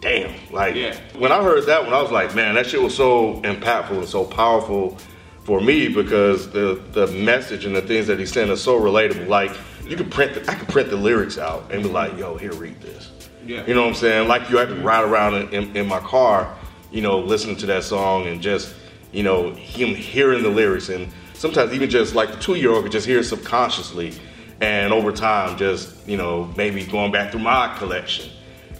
damn. 0.00 0.32
Like, 0.52 0.74
Yeah. 0.74 0.96
when 1.16 1.32
I 1.32 1.42
heard 1.42 1.64
that 1.66 1.84
one, 1.84 1.92
I 1.94 2.02
was 2.02 2.10
like, 2.10 2.34
man, 2.34 2.54
that 2.56 2.66
shit 2.66 2.82
was 2.82 2.94
so 2.94 3.40
impactful 3.42 3.92
and 3.96 4.08
so 4.08 4.24
powerful 4.24 4.98
for 5.44 5.60
me 5.60 5.88
because 5.88 6.50
the, 6.50 6.80
the 6.92 7.06
message 7.08 7.64
and 7.64 7.74
the 7.74 7.82
things 7.82 8.06
that 8.06 8.18
he 8.18 8.26
saying 8.26 8.50
are 8.50 8.56
so 8.56 8.78
relatable. 8.78 9.28
Like, 9.28 9.52
you 9.86 9.96
could 9.96 10.10
print, 10.10 10.34
the, 10.34 10.50
I 10.50 10.54
could 10.54 10.68
print 10.68 10.90
the 10.90 10.96
lyrics 10.96 11.38
out 11.38 11.72
and 11.72 11.82
be 11.82 11.88
like, 11.88 12.16
yo, 12.18 12.36
here, 12.36 12.52
read 12.52 12.80
this. 12.80 13.10
Yeah. 13.44 13.66
You 13.66 13.74
know 13.74 13.82
what 13.82 13.88
I'm 13.88 13.94
saying? 13.94 14.28
Like, 14.28 14.50
you 14.50 14.58
have 14.58 14.68
to 14.68 14.76
ride 14.76 15.04
around 15.04 15.34
in, 15.34 15.48
in, 15.50 15.76
in 15.78 15.86
my 15.88 15.98
car, 16.00 16.54
you 16.92 17.00
know, 17.00 17.18
listening 17.18 17.56
to 17.56 17.66
that 17.66 17.82
song 17.82 18.26
and 18.28 18.40
just, 18.40 18.74
you 19.10 19.22
know, 19.24 19.52
him 19.54 19.94
hearing 19.94 20.42
the 20.44 20.48
lyrics 20.50 20.90
and 20.90 21.08
sometimes 21.42 21.72
even 21.74 21.90
just 21.90 22.14
like 22.14 22.30
the 22.30 22.36
two 22.38 22.54
year 22.54 22.70
old 22.70 22.84
could 22.84 22.92
just 22.92 23.04
hear 23.04 23.18
it 23.18 23.24
subconsciously 23.24 24.14
and 24.60 24.92
over 24.92 25.10
time 25.10 25.58
just 25.58 25.92
you 26.08 26.16
know 26.16 26.48
maybe 26.56 26.84
going 26.86 27.10
back 27.10 27.32
through 27.32 27.40
my 27.40 27.76
collection 27.78 28.30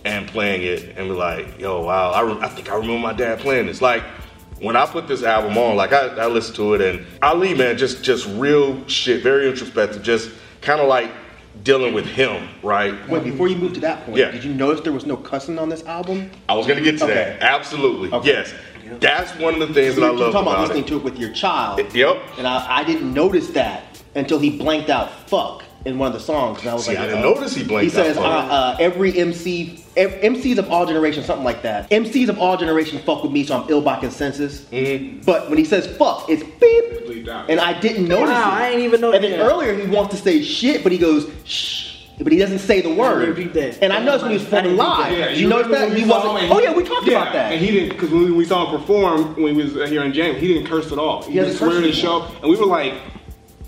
and 0.04 0.28
playing 0.28 0.62
it 0.62 0.96
and 0.96 1.08
be 1.08 1.14
like 1.14 1.58
yo 1.58 1.82
wow 1.84 2.12
I, 2.12 2.20
re- 2.20 2.38
I 2.40 2.46
think 2.48 2.70
i 2.70 2.76
remember 2.76 3.00
my 3.00 3.14
dad 3.14 3.40
playing 3.40 3.66
this 3.66 3.82
like 3.82 4.04
when 4.60 4.76
i 4.76 4.86
put 4.86 5.08
this 5.08 5.24
album 5.24 5.58
on 5.58 5.74
like 5.74 5.92
i, 5.92 6.06
I 6.06 6.26
listened 6.26 6.54
to 6.56 6.74
it 6.74 6.80
and 6.80 7.04
ali 7.20 7.52
man 7.52 7.76
just 7.76 8.04
just 8.04 8.28
real 8.28 8.86
shit 8.86 9.24
very 9.24 9.48
introspective 9.50 10.00
just 10.04 10.30
kind 10.60 10.80
of 10.80 10.86
like 10.86 11.10
dealing 11.64 11.92
with 11.94 12.06
him 12.06 12.48
right 12.62 12.94
Wait, 13.08 13.24
before 13.24 13.48
you 13.48 13.56
move 13.56 13.72
to 13.74 13.80
that 13.80 14.06
point, 14.06 14.18
Yeah. 14.18 14.30
did 14.30 14.42
you 14.44 14.54
notice 14.54 14.80
there 14.82 14.92
was 14.92 15.04
no 15.04 15.16
cussing 15.16 15.58
on 15.58 15.68
this 15.68 15.84
album? 15.84 16.30
i 16.48 16.54
was 16.54 16.68
gonna 16.68 16.80
get 16.80 16.96
to 16.98 17.04
Okay. 17.04 17.14
that 17.14 17.42
absolutely 17.42 18.12
Okay. 18.12 18.28
yes 18.28 18.54
that's 19.00 19.34
one 19.38 19.54
of 19.60 19.68
the 19.68 19.74
things 19.74 19.96
that 19.96 20.02
i 20.02 20.06
You're 20.06 20.14
love 20.16 20.32
talking 20.32 20.46
about 20.48 20.54
about 20.54 20.60
listening 20.68 20.84
it 20.84 20.88
to 20.88 20.96
it 20.96 21.02
with 21.04 21.18
your 21.18 21.32
child. 21.32 21.80
yep 21.94 22.16
And 22.38 22.46
I, 22.46 22.78
I 22.80 22.84
didn't 22.84 23.12
notice 23.12 23.48
that 23.50 24.02
until 24.14 24.38
he 24.38 24.56
blanked 24.56 24.90
out 24.90 25.10
"fuck" 25.28 25.64
in 25.84 25.98
one 25.98 26.06
of 26.08 26.12
the 26.12 26.20
songs. 26.20 26.60
And 26.60 26.68
I 26.68 26.74
was 26.74 26.84
See, 26.84 26.90
like, 26.92 27.00
I 27.00 27.06
didn't 27.06 27.20
uh, 27.20 27.22
notice 27.34 27.54
he 27.56 27.64
blanked 27.64 27.94
out. 27.96 28.06
He 28.06 28.12
says, 28.12 28.16
out 28.18 28.24
uh, 28.24 28.42
"fuck." 28.42 28.80
uh, 28.80 28.82
"Every 28.82 29.18
MC, 29.18 29.82
ev- 29.96 30.20
MCs 30.22 30.58
of 30.58 30.70
all 30.70 30.86
generations, 30.86 31.26
something 31.26 31.44
like 31.44 31.62
that. 31.62 31.90
MCs 31.90 32.28
of 32.28 32.38
all 32.38 32.56
generations 32.56 33.02
fuck 33.02 33.22
with 33.22 33.32
me, 33.32 33.44
so 33.44 33.60
I'm 33.60 33.68
ill 33.70 33.80
by 33.80 33.98
consensus. 33.98 34.60
Mm-hmm. 34.66 35.22
But 35.22 35.48
when 35.48 35.58
he 35.58 35.64
says 35.64 35.86
"fuck," 35.96 36.26
it's 36.28 36.42
beep, 36.60 37.26
and 37.48 37.58
I 37.60 37.78
didn't 37.80 38.06
notice 38.06 38.28
Wow, 38.30 38.50
it. 38.50 38.60
I 38.62 38.68
ain't 38.70 38.80
even 38.80 39.00
know 39.00 39.12
And 39.12 39.24
then 39.24 39.32
that. 39.32 39.40
earlier 39.40 39.74
he 39.74 39.86
wants 39.88 40.14
to 40.14 40.20
say 40.20 40.42
shit, 40.42 40.82
but 40.82 40.92
he 40.92 40.98
goes 40.98 41.28
shh. 41.44 41.91
But 42.22 42.32
he 42.32 42.38
doesn't 42.38 42.60
say 42.60 42.80
the 42.80 42.92
word. 42.92 43.38
And 43.82 43.92
I 43.92 44.02
noticed 44.02 44.22
when 44.22 44.32
he 44.32 44.38
was 44.38 44.44
performing 44.44 44.76
live. 44.76 45.18
Yeah, 45.18 45.28
Did 45.28 45.38
you 45.38 45.48
notice 45.48 45.70
that? 45.70 45.96
He 45.96 46.04
wasn't. 46.04 46.50
Oh 46.50 46.60
yeah, 46.60 46.72
we 46.72 46.84
talked 46.84 47.06
yeah, 47.06 47.22
about 47.22 47.32
that. 47.32 47.52
And 47.52 47.60
he 47.60 47.70
didn't 47.70 47.90
because 47.90 48.10
when 48.10 48.36
we 48.36 48.44
saw 48.44 48.66
him 48.66 48.80
perform 48.80 49.42
when 49.42 49.54
he 49.54 49.62
was 49.62 49.76
uh, 49.76 49.86
here 49.86 50.02
in 50.02 50.12
James, 50.12 50.40
he 50.40 50.48
didn't 50.48 50.68
curse 50.68 50.92
at 50.92 50.98
all. 50.98 51.22
He, 51.22 51.32
He 51.32 51.38
just 51.38 51.58
hasn't 51.58 51.58
swear 51.58 51.80
cursed 51.82 51.94
the 51.94 52.00
show, 52.00 52.22
and 52.42 52.50
we 52.50 52.56
were 52.56 52.66
like. 52.66 52.94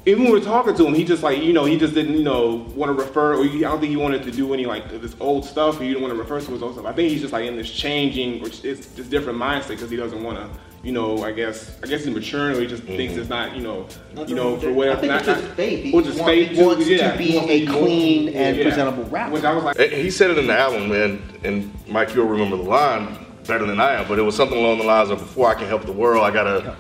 Even 0.06 0.25
when 0.25 0.33
we 0.35 0.39
were 0.39 0.45
talking 0.45 0.75
to 0.77 0.87
him, 0.87 0.93
he 0.93 1.03
just 1.03 1.23
like 1.23 1.43
you 1.43 1.55
know 1.55 1.65
he 1.65 1.79
just 1.79 1.95
didn't 1.95 2.12
you 2.12 2.25
know 2.25 2.56
want 2.77 2.95
to 2.95 3.03
refer. 3.03 3.39
Or 3.39 3.45
he, 3.45 3.65
I 3.65 3.71
don't 3.71 3.81
think 3.81 3.89
he 3.89 3.97
wanted 3.97 4.23
to 4.25 4.31
do 4.31 4.53
any 4.53 4.67
like 4.67 4.91
this 5.01 5.17
old 5.19 5.46
stuff. 5.46 5.81
Or 5.81 5.82
he 5.82 5.89
didn't 5.89 6.03
want 6.03 6.13
to 6.13 6.20
refer 6.20 6.43
to 6.43 6.53
his 6.53 6.63
old 6.63 6.75
stuff. 6.75 6.84
I 6.84 6.93
think 6.93 7.11
he's 7.11 7.23
just 7.23 7.32
like 7.32 7.46
in 7.46 7.56
this 7.56 7.70
changing, 7.70 8.43
or 8.43 8.49
it's 8.49 8.61
this 8.61 9.06
different 9.06 9.39
mindset 9.39 9.69
because 9.69 9.89
he 9.89 9.96
doesn't 9.96 10.23
want 10.23 10.37
to 10.37 10.51
you 10.84 10.93
know 10.93 11.24
I 11.24 11.32
guess 11.32 11.76
I 11.82 11.86
guess 11.86 12.05
he's 12.05 12.14
maturing 12.14 12.56
or 12.56 12.60
he 12.60 12.67
just 12.67 12.84
thinks 12.84 13.12
mm-hmm. 13.12 13.20
it's 13.22 13.31
not 13.31 13.56
you 13.56 13.62
know 13.62 13.86
you 14.26 14.34
know 14.34 14.58
for 14.58 14.72
whatever. 14.72 14.98
I 14.98 15.00
think 15.00 15.10
not, 15.12 15.19
it's 15.20 15.26
just 15.26 15.43
not- 15.43 15.56
faith. 15.56 15.84
He, 15.84 15.93
or 15.93 16.03
just 16.03 16.19
wants, 16.19 16.31
faith 16.31 16.50
he 16.50 16.56
too, 16.56 16.67
wants 16.67 16.88
yeah. 16.88 17.12
to 17.12 17.19
be 17.19 17.36
wants 17.36 17.50
a 17.50 17.67
more- 17.67 17.81
clean 17.81 18.29
and 18.29 18.56
yeah. 18.56 18.62
presentable 18.62 19.05
rapper. 19.05 19.32
Which 19.32 19.44
I 19.44 19.53
was 19.53 19.64
like, 19.64 19.79
He 19.79 20.10
said 20.10 20.31
it 20.31 20.38
in 20.38 20.46
the 20.46 20.56
album, 20.56 20.93
and 20.93 21.22
and 21.44 21.88
Mike, 21.88 22.14
you'll 22.14 22.26
remember 22.26 22.56
the 22.56 22.62
line 22.62 23.17
better 23.46 23.67
than 23.67 23.81
I 23.81 23.94
am, 23.94 24.08
but 24.08 24.19
it 24.19 24.22
was 24.22 24.36
something 24.36 24.58
along 24.58 24.79
the 24.79 24.84
lines 24.84 25.10
of 25.10 25.19
"Before 25.19 25.48
I 25.48 25.55
can 25.55 25.67
help 25.67 25.84
the 25.86 25.93
world, 25.93 26.22
I 26.22 26.31
gotta." 26.31 26.76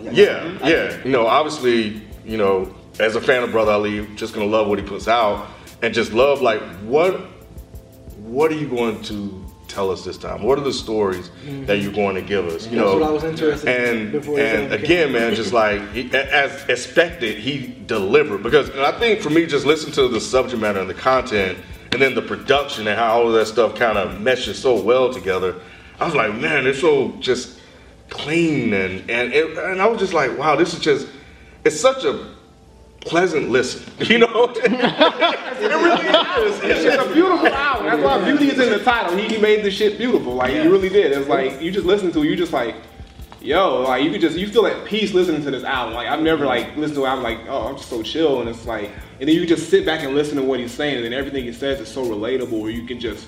Yeah, 0.00 0.58
yeah. 0.66 1.04
You 1.04 1.10
know, 1.10 1.26
obviously, 1.26 2.02
you 2.24 2.36
know, 2.36 2.74
as 2.98 3.16
a 3.16 3.20
fan 3.20 3.42
of 3.42 3.50
Brother 3.50 3.72
Ali, 3.72 4.06
just 4.16 4.34
gonna 4.34 4.46
love 4.46 4.68
what 4.68 4.78
he 4.78 4.84
puts 4.84 5.08
out, 5.08 5.48
and 5.82 5.92
just 5.92 6.12
love 6.12 6.40
like 6.40 6.62
what 6.80 7.20
what 8.18 8.50
are 8.50 8.56
you 8.56 8.68
going 8.68 9.02
to 9.02 9.41
tell 9.72 9.90
us 9.90 10.04
this 10.04 10.18
time? 10.18 10.42
What 10.42 10.58
are 10.58 10.62
the 10.62 10.72
stories 10.72 11.30
that 11.66 11.78
you're 11.78 11.92
going 11.92 12.14
to 12.14 12.22
give 12.22 12.46
us? 12.46 12.66
You 12.66 12.72
Mm-hmm. 12.72 12.76
That's 12.78 12.92
know, 12.92 12.98
what 12.98 13.08
I 13.08 13.12
was 13.12 13.24
interested 13.24 13.68
and 13.68 14.12
the 14.12 14.18
and 14.18 14.70
came 14.70 14.72
again, 14.72 15.12
man, 15.12 15.34
just 15.34 15.52
like 15.52 15.92
he, 15.92 16.10
as 16.12 16.68
expected, 16.68 17.38
he 17.38 17.74
delivered 17.86 18.42
because 18.42 18.68
and 18.68 18.80
I 18.80 18.92
think 18.98 19.20
for 19.20 19.30
me, 19.30 19.46
just 19.46 19.66
listen 19.66 19.92
to 19.92 20.08
the 20.08 20.20
subject 20.20 20.60
matter 20.60 20.80
and 20.80 20.90
the 20.90 20.94
content, 20.94 21.58
and 21.92 22.00
then 22.00 22.14
the 22.14 22.22
production 22.22 22.86
and 22.86 22.98
how 22.98 23.12
all 23.14 23.28
of 23.28 23.34
that 23.34 23.46
stuff 23.46 23.74
kind 23.74 23.98
of 23.98 24.20
meshes 24.20 24.58
so 24.58 24.80
well 24.80 25.12
together. 25.12 25.60
I 26.00 26.06
was 26.06 26.14
like, 26.14 26.34
man, 26.34 26.66
it's 26.66 26.80
so 26.80 27.12
just 27.20 27.60
clean 28.08 28.74
and 28.74 29.10
and 29.10 29.32
it, 29.32 29.56
and 29.56 29.80
I 29.80 29.86
was 29.86 29.98
just 29.98 30.12
like, 30.12 30.36
wow, 30.38 30.56
this 30.56 30.74
is 30.74 30.80
just 30.80 31.08
it's 31.64 31.80
such 31.80 32.04
a 32.04 32.34
pleasant 33.04 33.50
listen, 33.50 33.92
you 34.08 34.18
know. 34.18 34.52
it 34.56 35.60
really 35.60 36.46
is. 36.46 36.60
It's 36.62 36.84
just 36.84 37.08
a 37.08 37.12
beautiful 37.12 37.46
album. 37.48 37.86
That's 37.86 38.02
why 38.02 38.24
beauty 38.24 38.48
is 38.48 38.58
in 38.58 38.70
the 38.70 38.82
title. 38.84 39.16
He, 39.16 39.28
he 39.28 39.38
made 39.38 39.64
this 39.64 39.74
shit 39.74 39.98
beautiful. 39.98 40.34
Like 40.34 40.52
he 40.52 40.66
really 40.66 40.88
did. 40.88 41.12
It's 41.12 41.28
like 41.28 41.60
you 41.60 41.70
just 41.70 41.86
listen 41.86 42.12
to 42.12 42.22
it, 42.22 42.26
you 42.26 42.36
just 42.36 42.52
like, 42.52 42.76
yo, 43.40 43.82
like 43.82 44.04
you 44.04 44.10
could 44.10 44.20
just 44.20 44.38
you 44.38 44.48
feel 44.48 44.66
at 44.66 44.84
peace 44.84 45.12
listening 45.12 45.42
to 45.44 45.50
this 45.50 45.64
album. 45.64 45.94
Like 45.94 46.08
I've 46.08 46.22
never 46.22 46.46
like 46.46 46.76
listened 46.76 46.96
to 46.96 47.06
I'm 47.06 47.22
like, 47.22 47.40
oh, 47.48 47.68
I'm 47.68 47.76
just 47.76 47.88
so 47.88 48.02
chill, 48.02 48.40
and 48.40 48.48
it's 48.48 48.66
like, 48.66 48.90
and 49.20 49.28
then 49.28 49.36
you 49.36 49.46
just 49.46 49.68
sit 49.68 49.84
back 49.84 50.02
and 50.02 50.14
listen 50.14 50.36
to 50.36 50.42
what 50.42 50.60
he's 50.60 50.72
saying, 50.72 50.96
and 50.96 51.04
then 51.04 51.12
everything 51.12 51.44
he 51.44 51.52
says 51.52 51.80
is 51.80 51.88
so 51.88 52.04
relatable, 52.04 52.60
where 52.60 52.70
you 52.70 52.86
can 52.86 53.00
just 53.00 53.26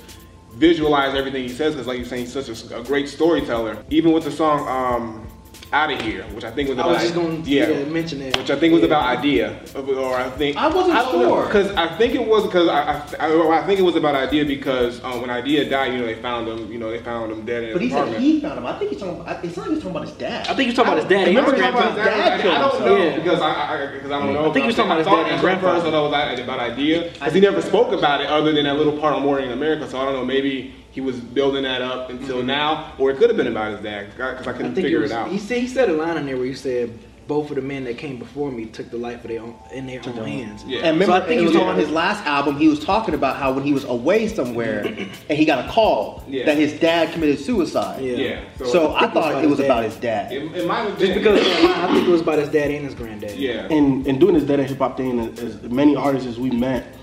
visualize 0.53 1.15
everything 1.15 1.43
he 1.43 1.49
says. 1.49 1.75
Because 1.75 1.87
like 1.87 1.99
you're 1.99 2.07
saying, 2.07 2.27
he's 2.27 2.33
such 2.33 2.49
a, 2.49 2.79
a 2.79 2.85
great 2.85 3.09
storyteller. 3.09 3.85
Even 3.91 4.13
with 4.13 4.25
the 4.25 4.33
song. 4.33 4.69
um 4.69 5.34
Out 5.73 5.91
of 5.93 6.01
Here, 6.03 6.23
which 6.35 6.45
I 6.45 6.53
think 6.53 6.69
was 6.69 6.79
about. 6.79 6.91
I 6.91 6.93
was 6.93 7.03
just 7.03 7.15
gonna 7.15 7.35
yeah, 7.45 7.69
yeah, 7.69 7.85
mention 7.87 8.21
that. 8.21 8.37
which 8.37 8.49
I 8.51 8.57
think 8.57 8.73
was 8.75 8.83
Yeah. 8.83 8.87
about 8.87 9.19
Eyedea, 9.19 9.97
or 9.97 10.15
I 10.17 10.31
think 10.31 10.57
I 10.57 10.69
wasn't 10.69 10.99
sure. 11.11 11.47
because 11.47 11.73
I 11.75 11.89
think 11.97 12.15
it 12.15 12.25
was 12.25 12.45
because 12.45 12.69
I, 12.69 13.03
I, 13.19 13.27
I, 13.27 13.59
I 13.63 13.67
think 13.67 13.81
it 13.81 13.83
was 13.83 13.97
about 13.97 14.15
Eyedea 14.15 14.47
because 14.47 15.03
um, 15.03 15.21
when 15.21 15.31
Eyedea 15.31 15.69
died, 15.69 15.93
you 15.93 15.99
know 15.99 16.07
they 16.07 16.15
found 16.15 16.47
him, 16.47 16.71
you 16.71 16.79
know 16.79 16.91
they 16.91 16.99
found 17.01 17.33
him 17.33 17.45
dead 17.45 17.65
in 17.65 17.73
But 17.73 17.83
his 17.83 17.91
he 17.91 17.97
said 17.97 18.21
he 18.21 18.41
found 18.41 18.59
him. 18.59 18.67
I 18.67 18.79
think 18.79 18.93
he's 18.93 19.01
talking. 19.01 19.21
About, 19.21 19.45
it's 19.45 19.57
not 19.57 19.63
like 19.67 19.75
he's 19.75 19.83
talking 19.83 19.97
about 19.97 20.09
his 20.09 20.17
dad. 20.17 20.47
I 20.47 20.55
think 20.55 20.67
you're 20.69 20.77
talking 20.77 20.93
about 20.93 21.03
his 21.03 21.11
dad. 21.11 21.25
I 21.25 21.29
remember 21.29 21.53
His 21.53 21.61
talking 21.61 21.77
about 21.79 21.95
grandfather. 21.95 22.11
his 22.11 22.21
dad 22.25 22.39
I, 22.39 22.43
killed 22.43 22.55
don't 22.55 22.71
himself. 22.75 22.99
know 22.99 23.05
Yeah. 23.05 23.17
because 23.17 23.41
I 23.41 23.93
because 23.95 24.11
I, 24.13 24.19
don't 24.21 24.33
know. 24.35 24.41
I 24.51 24.53
think 24.53 24.63
he 24.63 24.67
was 24.69 24.77
talking 24.77 24.91
about 24.93 24.99
his 24.99 25.07
I 25.09 25.11
dad 25.11 25.19
and 25.19 25.27
thought 25.27 25.35
at 25.35 25.41
grandfather. 25.41 25.75
First, 25.75 25.87
I 25.87 25.91
thought 25.91 26.29
it 26.29 26.31
was 26.31 26.41
about 26.41 26.61
Eyedea 26.61 27.13
because 27.15 27.33
he 27.35 27.41
never 27.41 27.63
spoke 27.63 27.93
about 27.93 28.21
it 28.21 28.29
other 28.29 28.53
than 28.53 28.65
that 28.65 28.77
little 28.77 28.97
part 28.99 29.15
on 29.15 29.23
Mourning 29.23 29.47
in 29.47 29.53
America. 29.53 29.89
So 29.91 29.99
I 29.99 30.05
don't 30.05 30.15
know. 30.15 30.25
Maybe 30.25 30.73
he 30.95 31.01
was 31.01 31.19
building 31.19 31.65
that 31.65 31.83
up 31.83 32.09
until 32.09 32.39
mm-hmm. 32.39 32.47
now, 32.47 32.93
or 32.99 33.11
it 33.11 33.17
could 33.17 33.29
have 33.29 33.37
been 33.37 33.49
about 33.49 33.73
his 33.73 33.81
dad 33.81 34.11
because 34.11 34.47
I 34.47 34.51
I 34.51 34.53
couldn't 34.53 34.77
think 34.77 34.87
figure 34.87 34.99
it, 34.99 35.03
was, 35.03 35.11
it 35.11 35.17
out. 35.17 35.29
He 35.29 35.39
said 35.39 35.59
he 35.61 35.67
said 35.67 35.91
a 35.91 35.93
line 35.93 36.17
in 36.17 36.25
there 36.27 36.37
where 36.37 36.47
he 36.47 36.55
said 36.55 36.97
both 37.27 37.49
of 37.51 37.57
the 37.57 37.63
men 37.63 37.85
that 37.85 37.97
came 37.97 38.19
before 38.19 38.53
me 38.53 38.67
took 38.67 38.91
the 38.91 38.97
life 38.97 39.25
of 39.25 39.31
their 39.31 39.41
own 39.41 39.57
in 39.73 39.87
their 39.87 40.01
own 40.07 40.15
hands. 40.15 40.63
Yeah. 40.67 40.81
And 40.81 41.01
remember, 41.01 41.07
So 41.07 41.13
I 41.15 41.21
think 41.21 41.39
it 41.39 41.41
he 41.41 41.47
was 41.47 41.57
was 41.57 41.63
on 41.65 41.77
his 41.77 41.91
last 41.91 42.25
album. 42.27 42.59
He 42.59 42.69
was 42.69 42.85
talking 42.85 43.15
about 43.15 43.37
how 43.37 43.53
when 43.53 43.65
he 43.65 43.73
was 43.73 43.85
away 43.85 44.29
somewhere 44.29 44.85
and 45.29 45.39
he 45.39 45.45
got 45.45 45.65
a 45.65 45.69
call 45.69 46.23
Yeah. 46.29 46.45
that 46.47 46.57
his 46.57 46.79
dad 46.79 47.13
committed 47.13 47.39
suicide. 47.39 48.03
Yeah. 48.03 48.17
yeah. 48.17 48.45
So, 48.59 48.65
So 48.67 48.95
I, 48.95 49.01
think 49.01 49.15
it 49.15 49.15
was 49.15 49.25
thought 49.25 49.45
it 49.45 49.51
was 49.51 49.61
about 49.61 49.85
his 49.85 49.97
dad. 49.97 50.33
it, 50.33 50.43
it 50.55 50.67
might 50.67 50.89
have 50.89 50.99
Just 50.99 51.15
because 51.15 51.41
of 51.41 51.47
I 51.47 51.93
think 51.93 52.07
it 52.07 52.11
was 52.11 52.21
about 52.21 52.39
his 52.39 52.51
dad 52.51 52.71
and 52.71 52.85
his 52.85 52.95
granddad. 52.95 53.37
yeah. 53.37 53.67
and 53.71 54.07
and 54.07 54.21
doing 54.21 54.35
this 54.35 54.45
Dead 54.45 54.61
End 54.61 54.69
Hip 54.69 54.79
Hop 54.79 54.97
thing, 54.97 55.19
as 55.19 55.39
as 55.41 55.63
many 55.63 55.97
artists 55.97 56.29
as 56.29 56.39
we 56.39 56.51
met, 56.51 56.94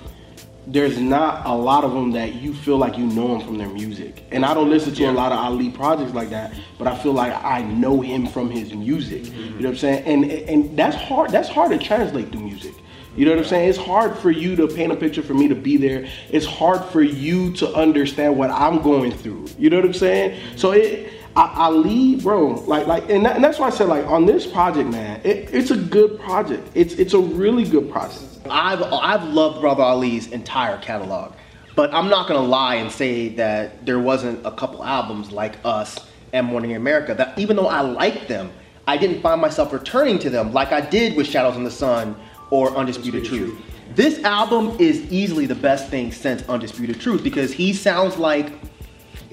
there's 0.68 1.00
not 1.00 1.46
a 1.46 1.54
lot 1.54 1.84
of 1.84 1.92
them 1.92 2.12
that 2.12 2.36
you 2.36 2.54
feel 2.54 2.78
like 2.78 2.98
you 2.98 3.06
know 3.08 3.30
them 3.30 3.42
from 3.42 3.58
their 3.58 3.70
music. 3.70 4.24
And 4.32 4.46
I 4.46 4.54
don't 4.54 4.70
listen 4.70 4.94
to 4.94 5.06
a 5.06 5.12
lot 5.12 5.32
of 5.32 5.40
Ali 5.40 5.70
projects 5.70 6.14
like 6.14 6.30
that, 6.30 6.54
but 6.78 6.88
I 6.88 6.96
feel 6.98 7.14
like 7.14 7.34
I 7.44 7.62
know 7.64 8.02
him 8.02 8.28
from 8.28 8.50
his 8.50 8.74
music. 8.74 9.26
You 9.26 9.50
know 9.50 9.56
what 9.56 9.66
I'm 9.70 9.78
saying? 9.78 10.04
And 10.06 10.32
and 10.32 10.78
that's 10.78 10.96
hard. 10.96 11.32
That's 11.32 11.50
hard 11.50 11.72
to 11.72 11.78
translate 11.78 12.32
through 12.32 12.42
music. 12.42 12.76
You 13.16 13.26
know 13.26 13.32
what 13.32 13.40
I'm 13.40 13.46
saying? 13.46 13.70
It's 13.70 13.78
hard 13.78 14.18
for 14.18 14.32
you 14.32 14.56
to 14.56 14.68
paint 14.68 14.92
a 14.92 14.96
picture 14.96 15.22
for 15.22 15.34
me 15.34 15.48
to 15.50 15.56
be 15.56 15.76
there. 15.78 16.08
It's 16.30 16.46
hard 16.46 16.86
for 16.86 17.02
you 17.02 17.52
to 17.54 17.74
understand 17.74 18.38
what 18.38 18.52
I'm 18.52 18.82
going 18.82 19.12
through. 19.12 19.48
You 19.58 19.70
know 19.70 19.78
what 19.78 19.86
I'm 19.86 19.94
saying? 19.94 20.40
So 20.56 20.72
it. 20.72 21.14
I, 21.34 21.68
Ali, 21.68 22.18
bro, 22.18 22.56
like, 22.68 22.88
like, 22.88 23.10
and, 23.10 23.26
that, 23.26 23.38
and 23.38 23.44
that's 23.44 23.58
why 23.58 23.68
I 23.68 23.70
said, 23.70 23.88
like, 23.88 24.06
on 24.06 24.26
this 24.26 24.46
project, 24.46 24.90
man, 24.90 25.22
it, 25.24 25.50
it's 25.54 25.72
a 25.72 25.78
good 25.78 26.20
project. 26.20 26.68
It's, 26.76 26.96
it's 26.96 27.14
a 27.14 27.20
really 27.20 27.64
good 27.64 27.90
project. 27.90 28.31
I've 28.50 28.82
I've 28.82 29.24
loved 29.26 29.62
Brother 29.62 29.84
Ali's 29.84 30.28
entire 30.28 30.78
catalog, 30.80 31.34
but 31.76 31.94
I'm 31.94 32.10
not 32.10 32.28
gonna 32.28 32.40
lie 32.40 32.76
and 32.76 32.92
say 32.92 33.30
that 33.36 33.86
there 33.86 34.00
wasn't 34.00 34.46
a 34.46 34.52
couple 34.52 34.84
albums 34.84 35.32
like 35.32 35.58
Us 35.64 36.00
and 36.34 36.48
Mourning 36.48 36.72
in 36.72 36.78
America 36.78 37.14
that 37.14 37.38
even 37.38 37.56
though 37.56 37.68
I 37.68 37.82
liked 37.82 38.28
them, 38.28 38.52
I 38.88 38.98
didn't 38.98 39.22
find 39.22 39.40
myself 39.40 39.72
returning 39.72 40.18
to 40.20 40.30
them 40.30 40.54
like 40.54 40.72
I 40.72 40.82
did 40.82 41.16
with 41.16 41.28
Shadows 41.28 41.56
in 41.56 41.64
the 41.64 41.72
Sun 41.72 42.16
or 42.50 42.76
Undisputed 42.76 43.26
Truth. 43.26 43.60
This 43.94 44.24
album 44.24 44.76
is 44.80 45.02
easily 45.12 45.46
the 45.46 45.56
best 45.56 45.90
thing 45.90 46.12
since 46.12 46.48
Undisputed 46.50 47.00
Truth 47.00 47.24
because 47.24 47.54
he 47.54 47.74
sounds 47.74 48.18
like 48.18 48.54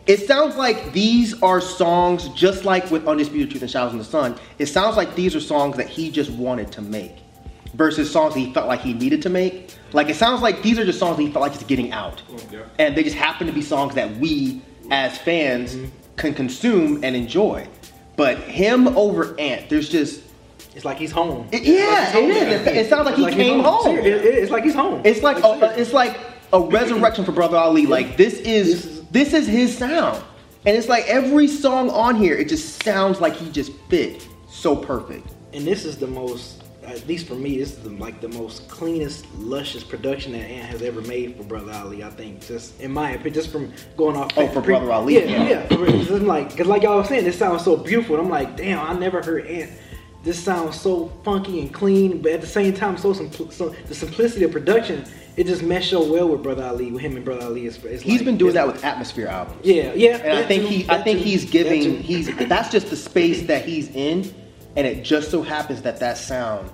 it 0.07 0.27
sounds 0.27 0.57
like 0.57 0.93
these 0.93 1.41
are 1.43 1.61
songs 1.61 2.29
just 2.31 2.65
like 2.65 2.91
with 2.91 3.07
Undisputed 3.07 3.51
Truth 3.51 3.63
and 3.63 3.71
Shadows 3.71 3.93
in 3.93 3.99
the 3.99 4.05
Sun. 4.05 4.37
It 4.59 4.67
sounds 4.67 4.97
like 4.97 5.15
these 5.15 5.35
are 5.35 5.41
songs 5.41 5.77
that 5.77 5.89
he 5.89 6.11
just 6.11 6.31
wanted 6.31 6.71
to 6.73 6.83
make 6.83 7.17
versus 7.75 8.11
songs 8.11 8.35
that 8.35 8.41
he 8.41 8.53
felt 8.53 8.67
like 8.69 8.81
he 8.81 8.93
needed 8.95 9.23
to 9.23 9.29
make. 9.29 9.75
Like 9.93 10.09
it 10.09 10.17
sounds 10.17 10.43
like 10.43 10.63
these 10.63 10.79
are 10.79 10.85
just 10.85 10.99
songs 10.99 11.17
that 11.17 11.23
he 11.23 11.31
felt 11.33 11.43
like 11.43 11.53
he's 11.53 11.63
getting 11.65 11.93
out. 11.93 12.23
Yeah. 12.51 12.61
And 12.79 12.97
they 12.97 13.03
just 13.03 13.17
happen 13.17 13.47
to 13.47 13.53
be 13.53 13.63
songs 13.63 13.95
that 13.95 14.17
we 14.17 14.63
as 14.91 15.17
fans 15.19 15.77
can 16.17 16.35
consume 16.35 17.03
and 17.05 17.15
enjoy. 17.17 17.67
But 18.17 18.39
him 18.39 18.89
over 18.97 19.39
Ant, 19.39 19.69
there's 19.69 19.89
just 19.89 20.23
It's 20.75 20.85
like 20.85 20.97
he's 20.99 21.13
home. 21.13 21.49
it- 21.53 21.63
yeah, 21.63 22.17
it 22.17 22.25
is. 22.31 22.67
It, 22.67 22.77
it 22.77 22.89
sounds 22.91 23.07
like 23.07 23.19
It's 23.19 23.19
he 23.19 23.25
he's 23.27 23.35
came 23.35 23.61
home. 23.61 23.85
Ser- 23.85 23.99
it- 24.01 24.07
it- 24.07 24.35
it's 24.43 24.51
like 24.51 24.65
he's 24.65 24.75
home. 24.75 25.01
It's 25.05 25.23
like 25.23 25.43
a, 25.45 25.81
it's 25.81 25.93
like 25.93 26.19
a 26.53 26.61
resurrection 26.61 27.25
for 27.25 27.33
Brother 27.33 27.57
Ali. 27.57 27.87
Like 27.87 28.17
this 28.17 28.39
This 28.39 28.47
is 28.47 28.87
is- 28.87 29.03
this 29.11 29.33
is 29.33 29.47
his 29.47 29.77
sound, 29.79 30.23
and 30.67 30.77
it's 30.77 30.89
like 30.89 31.05
every 31.07 31.47
song 31.49 31.89
on 31.91 32.17
here, 32.17 32.35
it 32.35 32.49
just 32.49 32.83
sounds 32.83 33.21
like 33.23 33.35
he 33.35 33.49
just 33.51 33.73
fit 33.89 34.27
so 34.51 34.75
perfect. 34.77 35.27
and 35.55 35.67
this 35.67 35.85
is 35.87 35.97
the 35.97 36.07
most, 36.07 36.58
at 36.93 37.07
least 37.07 37.27
for 37.27 37.35
me, 37.35 37.59
this 37.59 37.73
is 37.73 37.79
the, 37.83 37.91
like 37.91 38.21
the 38.21 38.29
most 38.29 38.69
cleanest, 38.69 39.27
luscious 39.37 39.83
production 39.85 40.33
that 40.33 40.41
Ant 40.45 40.67
has 40.67 40.83
ever 40.83 41.01
made 41.03 41.37
for 41.37 41.43
Brother 41.45 41.73
Ali. 41.73 42.03
I 42.03 42.11
think, 42.11 42.47
just 42.47 42.81
in 42.81 42.93
my 42.93 43.11
opinion, 43.13 43.35
just 43.35 43.51
from 43.51 43.73
going 43.97 44.17
off. 44.17 44.31
Oh, 44.37 44.49
for 44.49 44.61
Brother 44.61 44.91
Ali, 44.93 45.15
Yeah, 45.15 45.25
yeah. 45.25 45.49
yeah. 45.49 45.67
'Cause 45.69 46.11
I'm 46.11 46.27
like, 46.27 46.57
cause 46.57 46.67
like 46.67 46.83
y'all 46.83 46.99
was 46.99 47.09
saying, 47.09 47.25
this 47.25 47.39
sounds 47.39 47.65
so 47.65 47.77
beautiful. 47.77 48.17
And 48.17 48.25
I'm 48.25 48.31
like, 48.31 48.57
damn, 48.57 48.79
I 48.81 48.93
never 48.99 49.23
heard 49.23 49.47
Ant. 49.47 49.71
This 50.25 50.39
sounds 50.43 50.79
so 50.81 51.13
funky 51.25 51.61
and 51.61 51.73
clean, 51.73 52.21
but 52.21 52.33
at 52.33 52.41
the 52.41 52.47
same 52.47 52.75
time, 52.75 52.97
so, 52.99 53.15
simpl- 53.15 53.53
so 53.53 53.69
the 53.87 53.95
simplicity 53.95 54.45
of 54.45 54.51
production, 54.51 55.05
it 55.37 55.47
just 55.47 55.63
meshed 55.63 55.91
so 55.91 56.11
well 56.13 56.29
with 56.29 56.43
Brother 56.43 56.65
Ali. 56.65 56.91
With 56.91 57.01
him 57.03 57.15
and 57.15 57.25
Brother 57.25 57.45
Ali, 57.47 57.67
it's, 57.67 57.77
it's 57.85 58.03
He's 58.03 58.17
like- 58.17 58.25
been 58.25 58.37
doing 58.37 58.55
that 58.55 58.67
with 58.67 58.85
Atmosphere 58.85 59.29
albums. 59.29 59.61
Yeah, 59.65 59.93
yeah. 59.95 60.17
And 60.17 60.37
I 60.39 60.43
think 60.45 60.63
too, 60.65 60.69
he, 60.69 60.91
I 60.91 61.01
think 61.03 61.21
too, 61.21 61.25
he's 61.25 61.45
giving, 61.49 61.83
too. 61.83 61.97
he's 61.99 62.35
that's 62.49 62.69
just 62.71 62.91
the 62.91 62.97
space 62.97 63.43
that 63.47 63.65
he's 63.65 63.89
in, 63.95 64.35
and 64.77 64.87
it 64.89 65.05
just 65.05 65.31
so 65.31 65.41
happens 65.41 65.83
that 65.83 66.01
that 66.01 66.19
sound, 66.19 66.69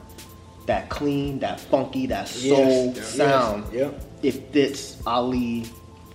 that 0.66 0.88
clean, 0.88 1.38
that 1.40 1.60
funky, 1.60 2.06
that 2.06 2.28
soul 2.28 2.86
Yes, 2.86 2.96
yes, 2.96 3.08
sound, 3.14 3.72
yep. 3.72 4.00
it 4.22 4.52
fits 4.52 4.96
Ali 5.06 5.66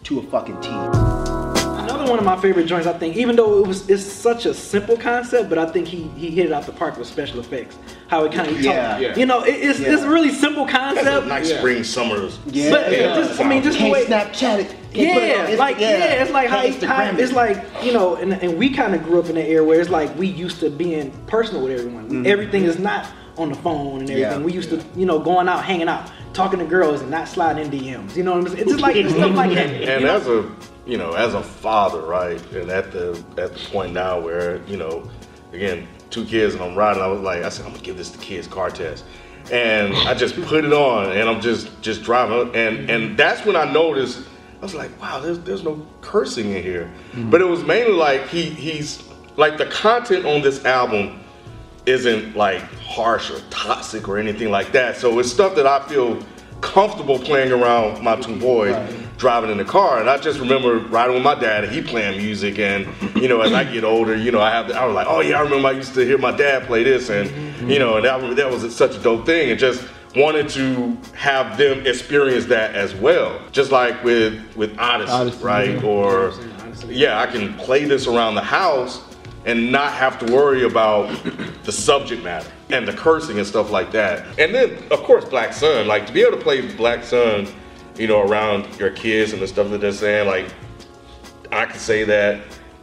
to 0.04 0.20
a 0.20 0.24
fucking 0.24 0.60
T. 0.62 0.70
Another 0.70 2.10
one 2.10 2.20
of 2.20 2.26
my 2.26 2.40
favorite 2.40 2.66
joints, 2.66 2.86
I 2.88 2.94
think, 2.94 3.16
even 3.18 3.36
though 3.36 3.60
it 3.60 3.68
was 3.68 3.90
it's 3.90 4.04
such 4.04 4.46
a 4.46 4.54
simple 4.54 4.96
concept, 4.96 5.50
but 5.50 5.58
I 5.58 5.66
think 5.66 5.88
he 5.88 6.04
he 6.18 6.30
hit 6.30 6.46
it 6.48 6.52
out 6.52 6.66
the 6.66 6.72
park 6.72 6.98
with 6.98 7.08
special 7.08 7.40
effects. 7.40 7.78
How 8.08 8.26
it 8.26 8.32
kind 8.34 8.50
of 8.50 8.62
Yeah. 8.62 9.00
Yeah. 9.00 9.16
you 9.16 9.26
know, 9.26 9.44
it, 9.44 9.52
it's 9.56 9.80
it's 9.80 10.04
a 10.04 10.10
really 10.10 10.30
simple 10.30 10.66
That's 10.66 11.00
a 11.00 11.04
concept. 11.04 11.28
nice 11.28 11.50
Yeah. 11.50 11.58
spring 11.60 11.84
summer's. 11.84 12.38
Yeah. 12.48 12.70
But 12.72 12.92
Yeah. 12.92 13.16
just, 13.16 13.40
I 13.40 13.44
mean, 13.48 13.64
just 13.64 13.78
the 13.80 13.86
Can't 13.86 13.94
way. 13.94 14.06
Snapchat 14.06 14.60
it. 14.60 14.76
Can't 14.94 15.14
put 15.14 15.24
it 15.24 15.38
on 15.40 15.50
Yeah, 15.52 15.56
like 15.58 15.80
yeah. 15.80 16.22
it's 16.22 16.32
like 16.32 16.48
how, 16.50 16.62
Can't 16.62 16.84
how 16.84 17.00
Instagram 17.04 17.20
it's 17.20 17.34
like 17.34 17.64
you 17.84 17.92
know, 17.92 18.16
and, 18.16 18.34
and 18.34 18.58
we 18.58 18.70
kind 18.72 18.94
of 18.94 19.04
grew 19.04 19.20
up 19.20 19.28
in 19.30 19.36
that 19.36 19.48
era 19.48 19.64
where 19.64 19.80
it's 19.82 19.90
like 19.90 20.16
we 20.18 20.28
used 20.28 20.60
to 20.62 20.70
being 20.70 21.12
personal 21.28 21.64
with 21.64 21.72
everyone. 21.80 22.06
Mm-hmm. 22.06 22.26
Everything 22.28 22.64
is 22.66 22.78
not 22.80 23.08
on 23.40 23.50
the 23.50 23.56
phone 23.56 24.02
and 24.02 24.10
everything. 24.10 24.24
Mm-hmm. 24.24 24.40
Yeah. 24.42 24.46
we 24.46 24.54
used 24.54 24.70
to 24.70 24.84
you 24.96 25.06
know 25.06 25.20
going 25.20 25.48
out, 25.48 25.64
hanging 25.64 25.88
out, 25.88 26.12
talking 26.34 26.60
to 26.60 26.66
girls, 26.66 27.02
and 27.02 27.10
not 27.10 27.28
sliding 27.28 27.66
in 27.66 27.72
DMs. 27.72 28.16
You 28.16 28.24
know 28.24 28.34
what 28.34 28.42
I'm 28.42 28.48
saying? 28.48 28.60
It's 28.60 28.72
just 28.72 28.82
like 28.82 28.96
it's 28.96 29.14
stuff 29.14 29.36
like 29.36 29.54
that. 29.54 29.70
And 29.90 30.02
you 30.02 30.08
know? 30.08 30.16
as 30.16 30.28
a 30.28 30.52
you 30.86 30.98
know, 30.98 31.14
as 31.14 31.34
a 31.34 31.44
father, 31.44 32.02
right, 32.02 32.42
and 32.52 32.70
at 32.70 32.92
the 32.92 33.24
at 33.38 33.54
the 33.54 33.60
point 33.72 33.94
now 33.94 34.20
where 34.20 34.62
you 34.66 34.78
know, 34.78 35.10
again, 35.54 35.88
two 36.10 36.26
kids 36.26 36.54
and 36.56 36.64
I'm 36.64 36.76
riding, 36.76 37.02
I 37.02 37.08
was 37.08 37.22
like, 37.22 37.44
I 37.44 37.50
said, 37.50 37.66
I'm 37.66 37.72
gonna 37.72 37.84
give 37.84 37.98
this 37.98 38.10
the 38.10 38.18
kids 38.18 38.48
car 38.48 38.70
test, 38.70 39.06
and 39.52 39.96
I 39.96 40.14
just 40.14 40.36
put 40.44 40.66
it 40.66 40.74
on, 40.74 41.12
and 41.12 41.30
I'm 41.30 41.42
just 41.42 41.82
just 41.82 42.04
driving, 42.04 42.56
and 42.56 42.90
and 42.90 43.18
that's 43.18 43.46
when 43.46 43.56
I 43.56 43.72
noticed. 43.72 44.28
I 44.58 44.64
was 44.64 44.76
like, 44.76 45.02
wow, 45.02 45.22
there's 45.22 45.40
there's 45.40 45.64
no 45.64 45.88
cursing 46.02 46.52
in 46.52 46.62
here, 46.62 46.92
but 47.14 47.40
it 47.40 47.46
was 47.46 47.64
mainly 47.64 47.94
like 47.94 48.28
he 48.28 48.50
he's 48.50 49.02
like 49.38 49.58
the 49.58 49.66
content 49.68 50.26
on 50.26 50.42
this 50.42 50.66
album 50.66 51.22
isn't 51.90 52.36
like 52.36 52.62
harsh 52.84 53.32
or 53.32 53.40
toxic 53.50 54.08
or 54.08 54.18
anything 54.18 54.50
like 54.50 54.72
that. 54.72 54.96
So 54.96 55.20
it's 55.20 55.32
stuff 55.32 55.56
that 55.56 55.68
I 55.68 55.86
feel 55.88 56.24
comfortable 56.62 57.18
playing 57.20 57.52
around 57.52 58.04
my 58.04 58.16
two 58.20 58.38
boys 58.40 58.76
driving 59.18 59.50
in 59.50 59.58
the 59.58 59.66
car. 59.66 60.00
And 60.00 60.10
I 60.10 60.18
just 60.18 60.40
remember 60.40 60.78
riding 60.80 61.16
with 61.16 61.24
my 61.24 61.36
dad 61.36 61.64
and 61.64 61.74
he 61.74 61.82
playing 61.82 62.18
music. 62.18 62.60
And 62.60 62.88
you 63.16 63.28
know, 63.28 63.42
as 63.42 63.52
I 63.54 63.64
get 63.64 63.84
older, 63.84 64.16
you 64.16 64.32
know, 64.32 64.40
I 64.40 64.52
have 64.52 64.72
I 64.72 64.86
was 64.86 64.96
like, 64.96 65.08
oh 65.10 65.22
yeah, 65.22 65.40
I 65.40 65.42
remember 65.42 65.68
I 65.68 65.72
used 65.72 65.94
to 65.96 66.06
hear 66.06 66.18
my 66.18 66.36
dad 66.36 66.64
play 66.64 66.84
this, 66.84 67.10
and 67.10 67.30
you 67.70 67.80
know, 67.80 67.98
and 67.98 68.06
that 68.06 68.36
that 68.36 68.52
was 68.52 68.76
such 68.76 68.96
a 68.96 69.00
dope 69.00 69.26
thing. 69.26 69.50
And 69.50 69.60
just 69.60 69.86
wanted 70.16 70.50
to 70.50 70.98
have 71.16 71.58
them 71.58 71.86
experience 71.86 72.46
that 72.46 72.76
as 72.76 72.96
well. 72.96 73.42
Just 73.52 73.72
like 73.72 74.04
with 74.04 74.42
with 74.56 74.78
Odyssey, 74.78 75.12
Odyssey, 75.12 75.44
right? 75.44 75.70
yeah. 75.76 75.84
Or 75.84 76.34
yeah, 76.88 77.20
I 77.20 77.28
can 77.28 77.54
play 77.56 77.86
this 77.86 78.08
around 78.08 78.36
the 78.36 78.42
house 78.42 79.02
and 79.46 79.72
not 79.72 79.94
have 79.94 80.20
to 80.20 80.34
worry 80.34 80.64
about 80.64 81.08
the 81.64 81.72
subject 81.72 82.24
matter 82.24 82.52
and 82.70 82.88
the 82.88 82.94
cursing 82.94 83.38
and 83.38 83.48
stuff 83.48 83.72
like 83.72 83.92
that. 83.92 84.26
And 84.40 84.54
then, 84.54 84.78
of 84.92 85.04
course, 85.04 85.26
Black 85.26 85.54
Son. 85.54 85.88
Like 85.88 86.06
to 86.08 86.14
be 86.14 86.22
able 86.22 86.38
to 86.38 86.44
play 86.44 86.62
Black 86.76 87.04
Son, 87.04 87.48
you 87.98 88.08
know, 88.08 88.22
around 88.22 88.80
your 88.80 88.92
kids 88.92 89.34
and 89.34 89.42
the 89.42 89.48
stuff 89.48 89.70
that 89.72 89.82
they're 89.82 89.92
saying. 89.92 90.28
Like 90.28 90.54
I 91.52 91.66
could 91.66 91.82
say 91.82 92.04
that. 92.06 92.42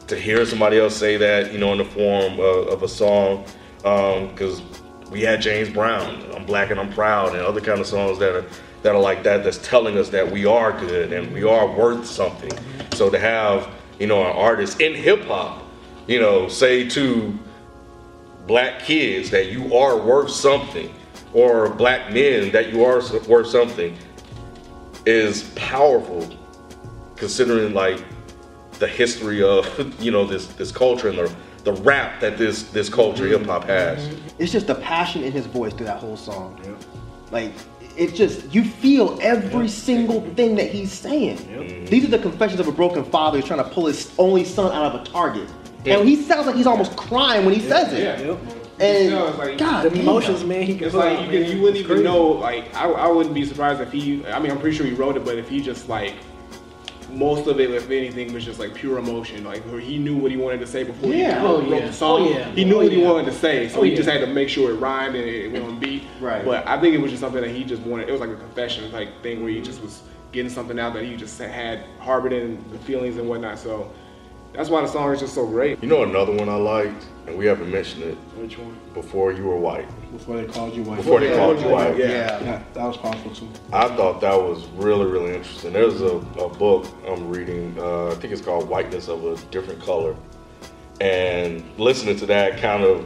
To 0.08 0.16
hear 0.16 0.46
somebody 0.46 0.78
else 0.78 0.94
say 0.94 1.16
that, 1.16 1.52
you 1.52 1.58
know, 1.58 1.72
in 1.72 1.78
the 1.78 1.84
form 1.84 2.34
of, 2.34 2.68
of 2.68 2.84
a 2.84 2.88
song, 2.88 3.44
um, 3.84 4.28
because 4.28 4.62
we 5.10 5.20
had 5.22 5.40
James 5.40 5.68
Brown, 5.68 6.24
"I'm 6.32 6.46
Black 6.46 6.70
and 6.70 6.78
I'm 6.78 6.92
Proud," 6.92 7.30
and 7.34 7.40
other 7.40 7.60
kind 7.60 7.80
of 7.80 7.88
songs 7.88 8.20
that 8.20 8.32
are 8.32 8.44
that 8.82 8.94
are 8.94 9.00
like 9.00 9.24
that. 9.24 9.42
That's 9.42 9.58
telling 9.58 9.98
us 9.98 10.08
that 10.10 10.30
we 10.30 10.46
are 10.46 10.78
good 10.78 11.12
and 11.12 11.32
we 11.32 11.42
are 11.42 11.66
worth 11.66 12.06
something. 12.06 12.52
So 12.94 13.10
to 13.10 13.18
have, 13.18 13.68
you 13.98 14.06
know, 14.06 14.20
an 14.20 14.36
artist 14.36 14.80
in 14.80 14.94
hip 14.94 15.24
hop 15.24 15.65
you 16.06 16.20
know, 16.20 16.48
say 16.48 16.88
to 16.90 17.38
black 18.46 18.80
kids 18.80 19.30
that 19.30 19.50
you 19.50 19.74
are 19.74 19.98
worth 19.98 20.30
something, 20.30 20.94
or 21.32 21.68
black 21.70 22.12
men 22.12 22.52
that 22.52 22.72
you 22.72 22.84
are 22.84 23.02
worth 23.28 23.48
something, 23.48 23.96
is 25.04 25.44
powerful, 25.54 26.28
considering 27.16 27.74
like 27.74 28.02
the 28.78 28.86
history 28.86 29.42
of 29.42 29.66
you 30.00 30.10
know 30.10 30.26
this 30.26 30.46
this 30.48 30.70
culture 30.70 31.08
and 31.08 31.18
the 31.18 31.34
the 31.64 31.72
rap 31.82 32.20
that 32.20 32.38
this 32.38 32.62
this 32.64 32.88
culture 32.88 33.24
mm-hmm. 33.24 33.42
hip 33.42 33.46
hop 33.46 33.64
has. 33.64 33.98
Mm-hmm. 34.06 34.28
It's 34.38 34.52
just 34.52 34.68
the 34.68 34.76
passion 34.76 35.24
in 35.24 35.32
his 35.32 35.46
voice 35.46 35.72
through 35.74 35.86
that 35.86 35.98
whole 35.98 36.16
song. 36.16 36.60
Like 37.32 37.52
it 37.96 38.14
just 38.14 38.54
you 38.54 38.64
feel 38.64 39.18
every 39.20 39.68
single 39.68 40.20
thing 40.34 40.54
that 40.56 40.70
he's 40.70 40.92
saying. 40.92 41.86
These 41.86 42.04
are 42.04 42.08
the 42.08 42.18
confessions 42.18 42.60
of 42.60 42.68
a 42.68 42.72
broken 42.72 43.04
father 43.04 43.38
who's 43.38 43.46
trying 43.46 43.64
to 43.64 43.68
pull 43.70 43.86
his 43.86 44.12
only 44.18 44.44
son 44.44 44.72
out 44.72 44.94
of 44.94 45.00
a 45.00 45.04
target. 45.04 45.48
And 45.86 46.08
he 46.08 46.16
sounds 46.16 46.46
like 46.46 46.56
he's 46.56 46.66
almost 46.66 46.96
crying 46.96 47.44
when 47.44 47.54
he 47.54 47.60
says 47.60 47.92
it. 47.92 48.02
Yeah. 48.02 48.26
Yep. 48.32 48.38
And 48.78 49.04
You 49.04 49.10
know, 49.10 49.30
like- 49.38 49.56
God, 49.58 49.90
The 49.90 50.00
emotions, 50.00 50.44
man. 50.44 50.62
He 50.62 50.72
It's 50.74 50.94
like 50.94 51.20
you, 51.20 51.26
can, 51.44 51.50
you 51.56 51.62
wouldn't 51.62 51.78
It's 51.78 51.78
even 51.78 51.86
crazy. 51.86 52.04
know. 52.04 52.22
Like 52.28 52.74
I, 52.74 52.90
I 52.90 53.06
wouldn't 53.08 53.34
be 53.34 53.44
surprised 53.46 53.80
if 53.80 53.90
he. 53.92 54.26
I 54.26 54.38
mean, 54.38 54.50
I'm 54.50 54.58
pretty 54.58 54.76
sure 54.76 54.84
he 54.86 54.92
wrote 54.92 55.16
it, 55.16 55.24
but 55.24 55.38
if 55.38 55.48
he 55.48 55.60
just 55.62 55.88
like 55.88 56.14
most 57.10 57.46
of 57.46 57.60
it, 57.60 57.70
if 57.70 57.88
anything, 57.90 58.32
was 58.34 58.44
just 58.44 58.58
like 58.58 58.74
pure 58.74 58.98
emotion. 58.98 59.44
Like 59.44 59.64
he 59.80 59.96
knew 59.98 60.16
what 60.16 60.30
he 60.30 60.36
wanted 60.36 60.60
to 60.60 60.66
say 60.66 60.82
before 60.82 61.10
Yeah. 61.14 61.40
he 61.40 61.46
Oh, 61.46 61.60
wrote 61.62 61.68
yeah. 61.70 61.86
the 61.86 61.92
song. 61.92 62.22
Oh, 62.22 62.28
yeah. 62.30 62.50
He 62.50 62.64
knew 62.64 62.74
Oh, 62.74 62.82
what 62.82 62.92
he 62.92 63.02
wanted 63.02 63.26
to 63.26 63.32
say, 63.32 63.68
so 63.68 63.78
Oh, 63.80 63.82
he 63.84 63.90
yeah. 63.92 63.96
just 63.96 64.08
had 64.08 64.20
to 64.20 64.26
make 64.26 64.48
sure 64.50 64.70
it 64.70 64.74
rhymed 64.74 65.14
and 65.14 65.24
it 65.26 65.50
went 65.52 65.64
on 65.64 65.78
beat. 65.78 66.02
Right. 66.20 66.44
But 66.44 66.66
I 66.66 66.78
think 66.80 66.94
it 66.94 66.98
was 67.00 67.10
just 67.12 67.20
something 67.22 67.40
that 67.40 67.50
he 67.50 67.64
just 67.64 67.80
wanted. 67.82 68.08
It 68.08 68.12
was 68.12 68.20
like 68.20 68.30
a 68.30 68.36
confession 68.36 68.90
like 68.92 69.22
thing 69.22 69.42
where 69.42 69.50
he 69.52 69.60
just 69.62 69.80
was 69.80 70.02
getting 70.32 70.50
something 70.50 70.78
out 70.78 70.92
that 70.94 71.04
he 71.04 71.16
just 71.16 71.38
had 71.38 71.84
harbored 72.00 72.32
in 72.32 72.62
the 72.72 72.78
feelings 72.78 73.16
and 73.16 73.26
whatnot. 73.28 73.58
So 73.58 73.90
that's 74.52 74.70
why 74.70 74.80
the 74.80 74.86
song 74.86 75.12
is 75.12 75.20
just 75.20 75.34
so 75.34 75.46
great. 75.46 75.82
You 75.82 75.88
know 75.88 76.02
another 76.02 76.32
one 76.32 76.48
I 76.48 76.56
liked, 76.56 77.04
and 77.26 77.36
we 77.36 77.46
haven't 77.46 77.70
mentioned 77.70 78.04
it 78.04 78.14
Which 78.36 78.58
one? 78.58 78.76
before 78.94 79.32
you 79.32 79.44
were 79.44 79.56
white. 79.56 79.86
Before 80.12 80.36
they 80.36 80.46
called 80.46 80.74
you 80.74 80.82
white. 80.82 80.96
Before 80.96 81.20
they 81.20 81.34
called 81.36 81.60
you 81.60 81.68
white. 81.68 81.96
Yeah. 81.96 82.06
Yeah. 82.06 82.42
Yeah, 82.42 82.62
that 82.74 82.84
was 82.84 82.96
powerful 82.96 83.30
too. 83.32 83.48
I 83.72 83.88
thought 83.88 84.20
that 84.22 84.34
was 84.34 84.66
really, 84.76 85.06
really 85.06 85.34
interesting. 85.34 85.72
There's 85.72 86.00
a, 86.00 86.16
a 86.16 86.48
book 86.48 86.86
I'm 87.06 87.28
reading, 87.28 87.76
uh, 87.78 88.08
I 88.08 88.14
think 88.14 88.32
it's 88.32 88.42
called 88.42 88.68
Whiteness 88.68 89.08
of 89.08 89.24
a 89.24 89.36
Different 89.50 89.82
Color. 89.82 90.16
And 91.00 91.62
listening 91.76 92.16
to 92.18 92.26
that 92.26 92.58
kind 92.58 92.82
of 92.82 93.04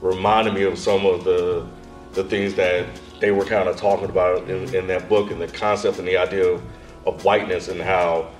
reminded 0.00 0.54
me 0.54 0.62
of 0.62 0.78
some 0.78 1.04
of 1.04 1.24
the, 1.24 1.66
the 2.12 2.22
things 2.24 2.54
that 2.54 2.86
they 3.18 3.32
were 3.32 3.44
kind 3.44 3.68
of 3.68 3.76
talking 3.76 4.08
about 4.08 4.48
in, 4.48 4.72
in 4.74 4.86
that 4.88 5.08
book 5.08 5.30
and 5.30 5.40
the 5.40 5.48
concept 5.48 5.98
and 5.98 6.06
the 6.06 6.16
idea 6.16 6.46
of, 6.46 6.62
of 7.06 7.24
whiteness 7.24 7.68
and 7.68 7.80
how 7.80 8.30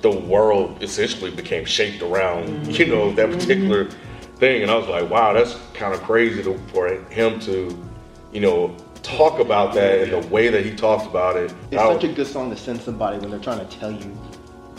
the 0.00 0.10
world 0.10 0.82
essentially 0.82 1.30
became 1.30 1.64
shaped 1.64 2.02
around, 2.02 2.66
you 2.78 2.86
know, 2.86 3.12
that 3.12 3.28
mm-hmm. 3.28 3.38
particular 3.38 3.90
thing. 4.36 4.62
And 4.62 4.70
I 4.70 4.76
was 4.76 4.88
like, 4.88 5.10
wow, 5.10 5.32
that's 5.32 5.56
kind 5.74 5.94
of 5.94 6.02
crazy 6.02 6.42
to, 6.44 6.56
for 6.68 6.88
him 6.88 7.40
to, 7.40 7.76
you 8.32 8.40
know, 8.40 8.76
talk 9.02 9.40
about 9.40 9.74
that 9.74 10.00
and 10.00 10.22
the 10.22 10.28
way 10.28 10.48
that 10.48 10.64
he 10.64 10.74
talks 10.74 11.04
about 11.06 11.36
it. 11.36 11.52
It's 11.70 11.80
I- 11.80 11.92
such 11.94 12.04
a 12.04 12.12
good 12.12 12.26
song 12.26 12.50
to 12.50 12.56
send 12.56 12.80
somebody 12.80 13.18
when 13.18 13.30
they're 13.30 13.40
trying 13.40 13.66
to 13.66 13.78
tell 13.78 13.90
you 13.90 14.16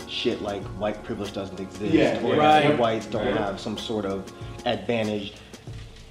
shit 0.07 0.41
like 0.41 0.63
white 0.79 1.03
privilege 1.03 1.33
doesn't 1.33 1.59
exist 1.59 1.93
Yeah, 1.93 2.19
or 2.23 2.35
right. 2.35 2.77
whites 2.77 3.05
don't 3.05 3.37
have 3.37 3.59
some 3.59 3.77
sort 3.77 4.05
of 4.05 4.31
advantage. 4.65 5.33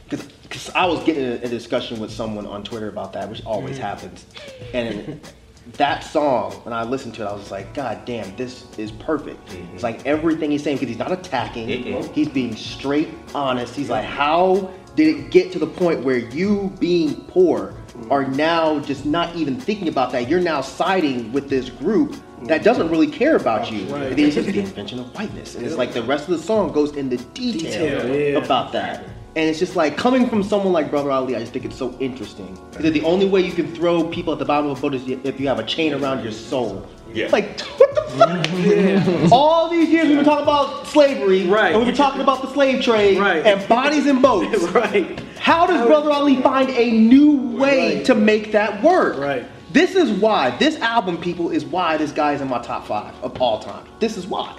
Because 0.09 0.71
I 0.71 0.87
was 0.87 1.03
getting 1.05 1.25
a, 1.25 1.35
a 1.35 1.49
discussion 1.49 2.01
with 2.01 2.11
someone 2.11 2.47
on 2.47 2.63
Twitter 2.63 2.89
about 2.89 3.13
that, 3.15 3.29
which 3.29 3.45
always 3.45 3.75
mm-hmm. 3.75 3.83
happens. 3.83 4.27
And 4.73 5.21
that 5.75 6.03
song, 6.03 6.53
when 6.65 6.73
I 6.73 6.83
listened 6.83 7.15
to 7.17 7.23
it, 7.23 7.27
I 7.27 7.33
was 7.33 7.51
like, 7.51 7.75
God 7.75 8.05
damn, 8.05 8.35
this 8.37 8.67
is 8.79 8.91
perfect. 8.93 9.47
Mm-hmm. 9.49 9.75
It's 9.75 9.83
like 9.83 10.05
everything 10.07 10.51
he's 10.51 10.63
saying, 10.63 10.77
because 10.77 10.89
he's 10.89 10.99
not 10.99 11.13
attacking, 11.13 11.69
Mm-mm. 11.69 12.13
he's 12.13 12.29
being 12.29 12.57
straight 12.57 13.09
honest. 13.35 13.75
He's 13.75 13.91
like, 13.91 14.05
how 14.05 14.71
did 14.97 15.17
it 15.17 15.31
get 15.31 15.53
to 15.53 15.59
the 15.59 15.67
point 15.67 16.03
where 16.03 16.19
you 16.19 16.75
being 16.81 17.15
poor 17.27 17.75
mm-hmm. 17.89 18.11
are 18.11 18.27
now 18.27 18.81
just 18.81 19.05
not 19.05 19.35
even 19.37 19.61
thinking 19.61 19.89
about 19.89 20.11
that? 20.13 20.29
You're 20.29 20.41
now 20.41 20.61
siding 20.61 21.33
with 21.33 21.49
this 21.49 21.71
group 21.71 22.17
that 22.43 22.63
doesn't 22.63 22.85
mm-hmm. 22.85 22.93
really 22.93 23.11
care 23.11 23.37
about 23.37 23.71
you. 23.71 23.85
Right. 23.87 24.05
And 24.05 24.13
then 24.13 24.19
he 24.19 24.31
says 24.31 24.47
the 24.47 24.59
invention 24.61 25.01
of 25.01 25.15
whiteness. 25.15 25.55
And 25.55 25.67
it's 25.67 25.77
like 25.77 25.93
the 25.93 26.03
rest 26.03 26.29
of 26.29 26.39
the 26.39 26.43
song 26.43 26.73
goes 26.73 26.97
into 26.97 27.17
detail, 27.17 28.03
Detail, 28.03 28.15
yeah. 28.15 28.39
about 28.39 28.73
that. 28.73 29.05
And 29.39 29.49
it's 29.49 29.61
just 29.61 29.77
like 29.77 29.97
coming 29.97 30.29
from 30.29 30.43
someone 30.43 30.73
like 30.73 30.91
Brother 30.91 31.13
Ali, 31.13 31.37
I 31.37 31.39
just 31.39 31.53
think 31.53 31.65
it's 31.65 31.77
so 31.77 31.97
interesting. 32.01 32.49
Is 32.73 32.77
Because 32.77 32.93
the 32.93 33.05
only 33.05 33.25
way 33.29 33.41
you 33.41 33.53
can 33.53 33.73
throw 33.73 34.03
people 34.03 34.33
at 34.33 34.41
the 34.41 34.45
bottom 34.45 34.69
of 34.69 34.77
a 34.79 34.81
boat 34.83 34.95
is 34.95 35.07
if 35.07 35.39
you 35.39 35.47
have 35.47 35.61
a 35.61 35.63
chain 35.65 35.95
around 35.95 36.25
your 36.25 36.33
soul. 36.33 36.85
Yeah. 37.15 37.29
Like, 37.31 37.61
what 37.61 37.95
the 37.95 38.03
fuck? 38.19 38.47
Yeah. 38.67 39.29
All 39.31 39.71
these 39.71 39.91
years 39.91 40.09
we've 40.09 40.17
been 40.17 40.25
talking 40.25 40.43
about 40.43 40.89
slavery, 40.89 41.47
Right. 41.47 41.69
and 41.69 41.77
we've 41.79 41.87
been 41.87 41.95
talking 41.95 42.21
about 42.21 42.43
the 42.43 42.49
slave 42.53 42.83
trade, 42.83 43.17
Right. 43.21 43.47
and 43.47 43.67
bodies 43.69 44.09
in 44.09 44.21
boats. 44.21 44.61
right. 44.73 45.21
How 45.39 45.69
does 45.69 45.87
Brother 45.87 46.11
Ali 46.11 46.43
find 46.43 46.69
a 46.71 46.91
new 46.91 47.57
way 47.57 47.95
Right. 47.99 48.05
to 48.07 48.17
make 48.17 48.51
that 48.51 48.83
work? 48.83 49.19
Right. 49.21 49.45
This 49.73 49.95
is 49.95 50.11
why 50.11 50.51
this 50.59 50.81
album, 50.81 51.17
people, 51.17 51.51
is 51.51 51.65
why 51.65 51.97
this 51.97 52.11
guy 52.11 52.33
is 52.33 52.41
in 52.41 52.49
my 52.49 52.59
top 52.59 52.89
five 52.89 53.15
of 53.23 53.41
all 53.41 53.61
time. 53.61 53.85
This 54.01 54.17
is 54.17 54.27
why, 54.27 54.53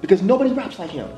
because 0.00 0.22
nobody 0.22 0.52
raps 0.52 0.80
like 0.80 0.90
him. 0.90 1.08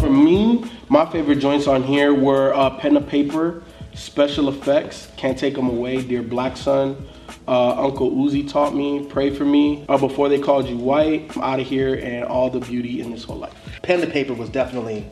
For 0.00 0.08
me, 0.10 0.64
my 0.88 1.04
favorite 1.10 1.36
joints 1.40 1.66
on 1.66 1.82
here 1.82 2.14
were 2.14 2.54
uh, 2.54 2.70
Pen 2.78 2.94
to 2.94 3.00
Paper, 3.02 3.62
Special 3.94 4.48
Effects, 4.48 5.08
Can't 5.18 5.38
Take 5.38 5.54
Them 5.56 5.68
Away, 5.68 6.00
Dear 6.02 6.22
Black 6.22 6.56
Son, 6.56 7.06
uh, 7.46 7.72
Uncle 7.84 8.10
Uzi 8.10 8.48
Taught 8.50 8.74
Me, 8.74 9.04
Pray 9.06 9.28
For 9.34 9.44
Me, 9.44 9.84
uh, 9.90 9.98
Before 9.98 10.30
They 10.30 10.38
Called 10.38 10.66
You 10.68 10.76
White, 10.78 11.36
I'm 11.36 11.42
Out 11.42 11.60
of 11.60 11.66
Here, 11.66 11.94
and 11.96 12.24
All 12.24 12.48
the 12.48 12.60
Beauty 12.60 13.02
in 13.02 13.10
This 13.10 13.24
Whole 13.24 13.36
Life. 13.36 13.52
Pen 13.82 14.00
to 14.00 14.06
Paper 14.06 14.32
was 14.32 14.48
definitely 14.48 15.06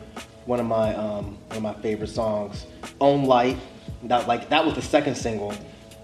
one 0.46 0.58
of 0.58 0.66
my 0.66 0.94
um, 0.94 1.36
one 1.48 1.56
of 1.58 1.62
my 1.62 1.74
favorite 1.74 2.08
songs. 2.08 2.64
Own 3.00 3.24
Light, 3.24 3.58
that 4.04 4.26
like 4.26 4.48
that 4.48 4.64
was 4.64 4.74
the 4.74 4.82
second 4.82 5.16
single, 5.16 5.52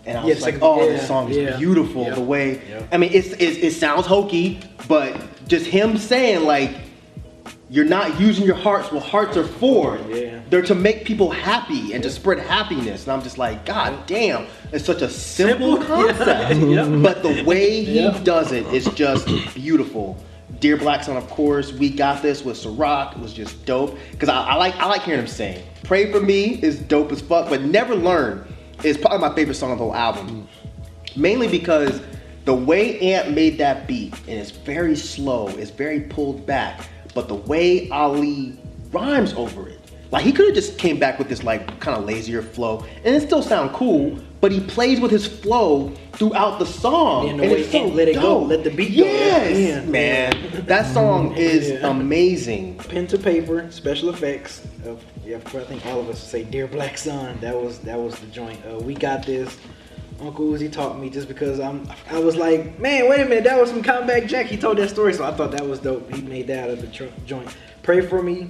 and 0.05 0.19
I 0.19 0.23
Yeah, 0.23 0.35
was 0.35 0.43
like, 0.43 0.55
second- 0.55 0.61
oh, 0.69 0.83
yeah, 0.85 0.93
this 0.93 1.07
song 1.09 1.31
is 1.31 1.37
yeah. 1.39 1.57
beautiful. 1.57 2.05
Yeah. 2.05 2.15
The 2.17 2.21
way, 2.21 2.61
Yeah. 2.69 2.87
I 2.93 2.99
mean, 2.99 3.13
it's, 3.15 3.29
it's 3.29 3.57
it 3.59 3.73
sounds 3.73 4.05
hokey, 4.07 4.61
but 4.87 5.19
just 5.49 5.65
him 5.67 5.97
saying 5.97 6.45
like. 6.45 6.77
You're 7.75 7.85
not 7.85 8.21
using 8.21 8.47
your 8.47 8.55
hearts. 8.55 8.93
Well, 8.93 9.01
hearts 9.01 9.37
are 9.37 9.43
for. 9.43 9.99
Yeah. 10.09 10.41
They're 10.49 10.63
to 10.63 10.77
make 10.77 11.05
people 11.05 11.29
happy 11.29 11.93
and 11.93 12.05
to 12.05 12.11
spread 12.11 12.39
happiness. 12.39 13.03
And 13.03 13.13
I'm 13.13 13.21
just 13.21 13.37
like, 13.37 13.67
God 13.67 14.07
damn, 14.07 14.47
it's 14.71 14.85
such 14.85 15.03
a 15.03 15.11
simple, 15.11 15.79
Simple? 15.79 16.07
Yeah. 16.07 16.85
concept. 16.85 17.03
But 17.03 17.25
the 17.25 17.43
way 17.43 17.83
he 17.83 18.09
does 18.23 18.53
it 18.53 18.65
is 18.67 18.85
just 18.95 19.27
beautiful. 19.57 20.17
Dear 20.61 20.77
Black 20.77 21.03
Son, 21.03 21.17
of 21.17 21.29
course, 21.29 21.73
we 21.73 21.91
got 21.91 22.23
this 22.23 22.45
with 22.45 22.57
Sa-Roc 22.59 23.17
was 23.17 23.33
just 23.33 23.67
dope. 23.67 23.99
Cause 24.21 24.29
I, 24.29 24.51
I 24.51 24.55
like 24.55 24.77
I 24.77 24.87
like 24.87 25.03
hearing 25.03 25.23
him 25.23 25.27
sing. 25.27 25.61
Pray 25.83 26.13
for 26.13 26.21
me 26.21 26.63
is 26.63 26.79
dope 26.79 27.11
as 27.11 27.23
fuck, 27.23 27.49
but 27.49 27.63
Never 27.63 27.97
Learn 27.97 28.47
is 28.85 28.97
probably 28.97 29.19
my 29.19 29.35
favorite 29.35 29.57
song 29.57 29.73
of 29.73 29.79
the 29.79 29.85
whole 29.85 29.97
album. 29.97 30.47
Mainly 31.17 31.49
because 31.49 32.01
the 32.45 32.55
way 32.55 33.01
Ant 33.01 33.33
made 33.33 33.59
that 33.59 33.89
beat, 33.89 34.15
and 34.29 34.39
it's 34.39 34.53
very 34.53 34.95
slow, 34.95 35.49
it's 35.49 35.73
very 35.73 36.03
pulled 36.03 36.47
back, 36.47 36.89
but 37.15 37.29
the 37.29 37.35
way 37.35 37.89
Ali 37.91 38.57
rhymes 38.93 39.33
over 39.35 39.69
it. 39.69 39.81
Like 40.11 40.25
he 40.25 40.33
could 40.33 40.47
have 40.47 40.55
just 40.55 40.79
came 40.79 40.99
back 40.99 41.19
with 41.19 41.29
this 41.29 41.43
like 41.43 41.81
kind 41.81 41.97
of 41.99 42.05
lazier 42.05 42.43
flow, 42.43 42.85
and 43.05 43.17
it 43.17 43.23
still 43.23 43.43
sound 43.43 43.73
cool. 43.73 44.19
But 44.41 44.53
he 44.53 44.61
plays 44.61 45.01
with 45.01 45.11
his 45.11 45.27
flow 45.27 45.89
throughout 46.13 46.59
the 46.59 46.67
song, 46.67 47.31
And 47.31 47.41
the 47.41 47.45
and 47.45 47.53
it's 47.53 47.73
so 47.73 47.87
let 47.87 48.09
it 48.09 48.15
go, 48.15 48.41
dope. 48.41 48.49
let 48.51 48.63
the 48.63 48.71
beat 48.71 48.95
go. 48.97 49.05
Yes, 49.05 49.59
Yeah. 49.59 49.91
man, 49.91 50.37
that 50.67 50.87
song 50.93 51.35
is 51.37 51.71
Yeah. 51.71 51.89
amazing. 51.91 52.77
Pen 52.77 53.07
to 53.09 53.19
paper, 53.19 53.67
special 53.71 54.11
effects. 54.11 54.61
Of, 54.85 55.03
yeah, 55.27 55.37
I 55.37 55.41
think 55.41 55.85
all 55.87 55.99
of 55.99 56.09
us 56.11 56.23
say 56.23 56.45
"Dear 56.45 56.67
Black 56.67 56.99
Son." 56.99 57.39
That 57.41 57.57
was 57.61 57.79
that 57.81 57.99
was 57.99 58.15
the 58.17 58.27
joint. 58.27 58.61
Uh, 58.71 58.79
we 58.79 58.95
got 58.95 59.25
this. 59.25 59.57
Uncle 60.21 60.47
Uzi 60.47 60.73
taught 60.73 60.99
me 60.99 61.11
just 61.11 61.29
because 61.29 61.61
I'm. 61.61 61.89
I 62.11 62.19
was 62.19 62.37
like, 62.37 62.79
man, 62.79 63.09
wait 63.09 63.21
a 63.21 63.25
minute, 63.25 63.45
that 63.45 63.61
was 63.61 63.71
from 63.71 63.83
Combat 63.83 64.27
Jack. 64.27 64.47
He 64.47 64.57
told 64.57 64.79
that 64.79 64.91
story, 64.91 65.13
so 65.13 65.25
I 65.25 65.33
thought 65.33 65.51
that 65.53 65.67
was 65.67 65.81
dope. 65.81 66.13
He 66.13 66.23
made 66.23 66.47
that 66.47 66.65
out 66.65 66.71
of 66.71 66.81
the 66.81 67.11
joint. 67.27 67.57
Pray 67.83 68.01
for 68.01 68.23
me. 68.23 68.49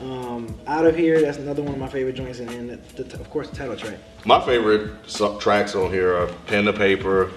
Um, 0.00 0.56
out 0.66 0.86
of 0.86 0.96
here. 0.96 1.20
That's 1.20 1.38
another 1.38 1.62
one 1.62 1.74
of 1.74 1.80
my 1.80 1.88
favorite 1.88 2.14
joints, 2.14 2.38
and 2.38 2.48
then 2.48 2.66
the, 2.96 3.02
the, 3.02 3.20
of 3.20 3.28
course 3.30 3.48
the 3.50 3.56
title 3.56 3.76
track. 3.76 3.98
My 4.24 4.40
favorite 4.44 4.92
tracks 5.40 5.74
on 5.74 5.90
here 5.90 6.14
are 6.14 6.26
Pen 6.46 6.64
to 6.64 6.72
Paper, 6.72 7.32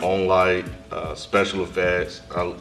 Own 0.00 0.26
Light, 0.26 0.64
uh, 0.90 1.14
Special 1.14 1.62
Effects, 1.62 2.22
uh, 2.34 2.54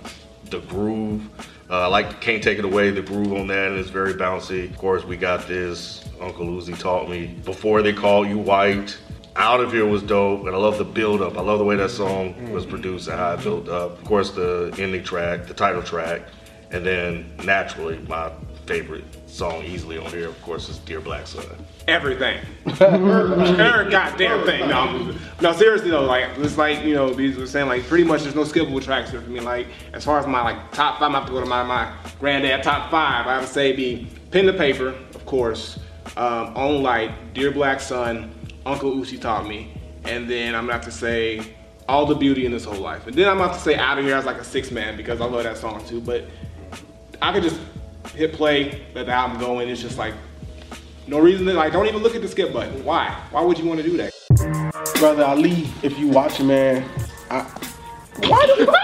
The 0.50 0.60
Groove. 0.60 1.30
Uh, 1.70 1.90
like 1.90 2.20
Can't 2.22 2.44
Take 2.44 2.60
It 2.60 2.66
Away, 2.66 2.92
the 2.92 3.02
groove 3.02 3.34
on 3.34 3.48
that 3.48 3.72
is 3.72 3.90
very 3.90 4.14
bouncy. 4.14 4.70
Of 4.70 4.78
course, 4.78 5.04
we 5.04 5.18
got 5.18 5.48
this, 5.48 6.04
Uncle 6.22 6.46
Uzi 6.46 6.78
taught 6.78 7.10
me. 7.10 7.28
Before 7.46 7.82
They 7.82 7.94
Call 7.94 8.28
You 8.28 8.38
White, 8.38 8.96
Out 9.36 9.62
of 9.62 9.72
Here 9.72 9.86
was 9.86 10.04
dope, 10.04 10.46
and 10.46 10.56
I 10.56 10.60
love 10.60 10.78
the 10.78 10.84
build 10.86 11.22
up. 11.22 11.38
I 11.38 11.42
love 11.42 11.58
the 11.58 11.66
way 11.66 11.76
that 11.76 11.90
song 11.90 12.52
was 12.52 12.66
produced 12.66 13.08
and 13.08 13.18
how 13.18 13.34
it 13.34 13.42
built 13.44 13.68
up. 13.68 13.98
Of 14.00 14.04
course, 14.06 14.32
the 14.32 14.74
ending 14.78 15.04
track, 15.04 15.48
the 15.48 15.56
title 15.56 15.82
track, 15.82 16.22
and 16.70 16.86
then 16.86 17.32
naturally, 17.44 17.98
my 18.08 18.32
favorite 18.68 19.04
song 19.28 19.64
easily 19.64 19.98
on 19.98 20.06
here, 20.12 20.30
of 20.30 20.40
course, 20.44 20.70
is 20.70 20.78
Dear 20.80 21.02
Black 21.02 21.26
Son. 21.26 21.44
everything. 21.88 22.40
Every 22.80 23.90
goddamn 23.92 24.46
thing. 24.46 24.70
No, 24.70 25.14
no, 25.42 25.52
seriously 25.54 25.90
though, 25.90 26.06
like 26.06 26.30
it's 26.38 26.58
like 26.58 26.84
you 26.84 26.94
know, 26.94 27.12
these 27.14 27.36
were 27.36 27.48
saying 27.48 27.68
like 27.68 27.84
pretty 27.88 28.04
much 28.04 28.22
there's 28.22 28.36
no 28.36 28.44
skippable 28.44 28.82
tracks 28.84 29.10
here 29.10 29.20
for 29.20 29.30
me. 29.32 29.40
Like 29.40 29.68
as 29.94 30.06
far 30.06 30.20
as 30.20 30.28
my 30.28 30.44
like 30.44 30.72
top 30.72 31.00
five, 31.00 31.12
I 31.12 31.18
have 31.18 31.26
to 31.26 31.32
go 31.32 31.40
to 31.40 31.46
my 31.48 31.64
my 31.64 31.92
granddad 32.20 32.62
top 32.62 32.92
five. 32.92 33.26
I 33.26 33.40
would 33.40 33.50
say 33.50 33.76
be 33.76 34.08
pen 34.32 34.46
to 34.46 34.54
paper, 34.54 34.90
of 35.16 35.26
course, 35.26 35.80
um, 36.16 36.54
own 36.56 36.84
light, 36.84 37.34
dear 37.34 37.52
black 37.52 37.82
son, 37.82 38.32
Uncle 38.66 38.92
Uzi 38.92 39.20
taught 39.20 39.48
me, 39.48 39.74
and 40.06 40.30
then 40.30 40.56
I'm 40.56 40.64
gonna 40.64 40.74
have 40.74 40.86
to 40.86 40.92
say 40.92 41.42
all 41.88 42.06
the 42.06 42.16
beauty 42.16 42.46
in 42.46 42.52
this 42.52 42.64
whole 42.64 42.80
life, 42.80 43.08
and 43.08 43.16
then 43.16 43.28
I'm 43.28 43.38
gonna 43.38 43.50
have 43.50 43.58
to 43.58 43.64
say 43.64 43.76
out 43.76 44.00
of 44.00 44.06
here 44.06 44.16
as 44.16 44.26
like 44.26 44.38
a 44.38 44.44
six 44.44 44.72
man 44.72 44.96
because 44.96 45.20
I 45.20 45.26
love 45.26 45.44
that 45.44 45.58
song 45.58 45.86
too. 45.86 46.00
But 46.00 46.26
I 47.22 47.34
could 47.34 47.44
just 47.44 47.60
hit 48.16 48.34
play, 48.34 48.86
let 48.96 49.06
the 49.06 49.12
album 49.12 49.40
go, 49.40 49.60
and 49.60 49.70
it's 49.70 49.82
just 49.82 49.98
like 49.98 50.14
no 51.08 51.20
reason 51.20 51.46
to 51.46 51.54
like. 51.54 51.74
Don't 51.74 51.88
even 51.88 52.02
look 52.02 52.16
at 52.16 52.22
the 52.22 52.28
skip 52.28 52.54
button. 52.54 52.84
Why? 52.86 53.10
Why 53.32 53.42
would 53.42 53.60
you 53.60 53.66
want 53.66 53.82
to 53.82 53.86
do 53.86 53.98
that? 53.98 54.14
Brother 55.00 55.26
Ali, 55.26 55.68
if 55.82 56.00
you 56.00 56.08
watching, 56.08 56.48
man, 56.48 56.90
I, 57.30 57.42
why 58.28 58.46
the 58.48 58.66
fuck? 58.72 58.80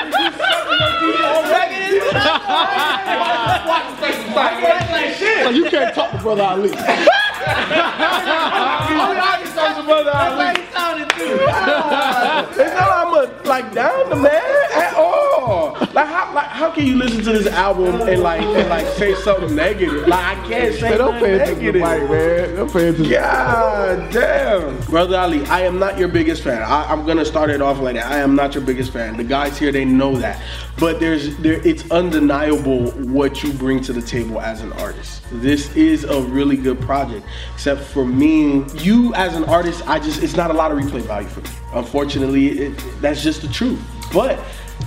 so 5.43 5.49
you 5.49 5.69
can't 5.69 5.95
talk 5.95 6.11
to 6.11 6.17
Brother 6.19 6.43
Ali. 6.43 6.69
It's 12.59 12.73
not 12.73 13.07
I'm 13.07 13.13
a, 13.13 13.47
like 13.47 13.73
down 13.73 14.09
the 14.09 14.15
man 14.15 14.41
at 14.73 14.93
all. 14.95 15.73
Like 15.93 16.07
how 16.07 16.33
like 16.33 16.47
how 16.47 16.71
can 16.71 16.85
you 16.85 16.95
listen 16.95 17.23
to 17.23 17.31
this 17.31 17.47
album 17.47 18.01
and 18.07 18.21
like 18.21 18.41
and 18.41 18.69
like 18.69 18.85
say 18.97 19.15
something 19.15 19.55
negative? 19.55 20.07
Like 20.07 20.37
I 20.37 20.47
can't 20.47 20.75
say 20.75 20.87
Hey, 20.89 20.97
don't 20.97 21.13
nothing 21.15 21.29
pay 21.29 21.37
negative. 21.37 21.73
the 21.73 21.79
mic, 21.79 22.09
man. 22.09 22.55
Don't 22.55 22.71
pay 22.73 22.87
attention. 22.89 23.11
God 23.11 24.11
damn. 24.13 24.79
Brother 24.81 25.17
Ali, 25.17 25.45
I 25.45 25.61
am 25.61 25.79
not 25.79 25.97
your 25.97 26.07
biggest 26.09 26.43
fan. 26.43 26.61
I, 26.61 26.85
I'm 26.91 27.05
gonna 27.05 27.25
start 27.25 27.49
it 27.49 27.61
off 27.61 27.79
like 27.79 27.95
that. 27.95 28.11
I 28.11 28.19
am 28.19 28.35
not 28.35 28.53
your 28.55 28.63
biggest 28.63 28.91
fan. 28.91 29.17
The 29.17 29.23
guys 29.23 29.57
here, 29.57 29.71
they 29.71 29.85
know 29.85 30.15
that. 30.17 30.41
But 30.79 30.99
there's 30.99 31.35
there 31.37 31.65
it's 31.67 31.89
undeniable 31.91 32.91
what 32.91 33.43
you 33.43 33.51
bring 33.51 33.81
to 33.81 33.93
the 33.93 34.01
table 34.01 34.39
as 34.39 34.61
an 34.61 34.71
artist. 34.73 35.23
This 35.31 35.75
is 35.75 36.05
a 36.05 36.21
really 36.21 36.55
good 36.55 36.79
project. 36.79 37.25
Except 37.53 37.81
for 37.81 38.05
me, 38.05 38.63
you 38.75 39.13
as 39.15 39.35
an 39.35 39.43
artist, 39.45 39.87
I 39.87 39.99
just 39.99 40.23
it's 40.23 40.35
not 40.35 40.51
a 40.51 40.53
lot 40.53 40.71
of 40.71 40.77
replay 40.77 41.01
value 41.01 41.27
for 41.27 41.41
me. 41.41 41.49
Unfortunately, 41.73 42.47
it, 42.59 42.83
that's 43.01 43.21
just 43.21 43.41
the 43.41 43.49
truth. 43.49 43.81
But 44.13 44.39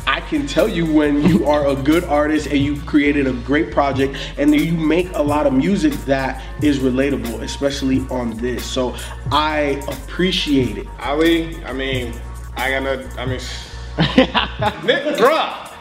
I 0.06 0.20
can 0.20 0.46
tell 0.46 0.68
you 0.68 0.90
when 0.90 1.22
you 1.22 1.46
are 1.46 1.66
a 1.68 1.76
good 1.76 2.04
artist 2.04 2.46
and 2.46 2.58
you've 2.58 2.84
created 2.86 3.26
a 3.26 3.32
great 3.32 3.70
project 3.70 4.16
and 4.38 4.54
you 4.54 4.72
make 4.72 5.14
a 5.14 5.22
lot 5.22 5.46
of 5.46 5.52
music 5.52 5.92
that 6.06 6.42
is 6.62 6.78
relatable, 6.78 7.42
especially 7.42 8.00
on 8.10 8.36
this. 8.38 8.64
So 8.64 8.96
I 9.30 9.82
appreciate 9.88 10.78
it. 10.78 10.86
Ali, 11.00 11.62
I 11.64 11.72
mean, 11.72 12.14
I 12.56 12.70
got 12.70 12.82
no, 12.82 13.08
I 13.18 13.26
mean, 13.26 13.40
Nick, 14.86 15.16
bruh. 15.18 15.71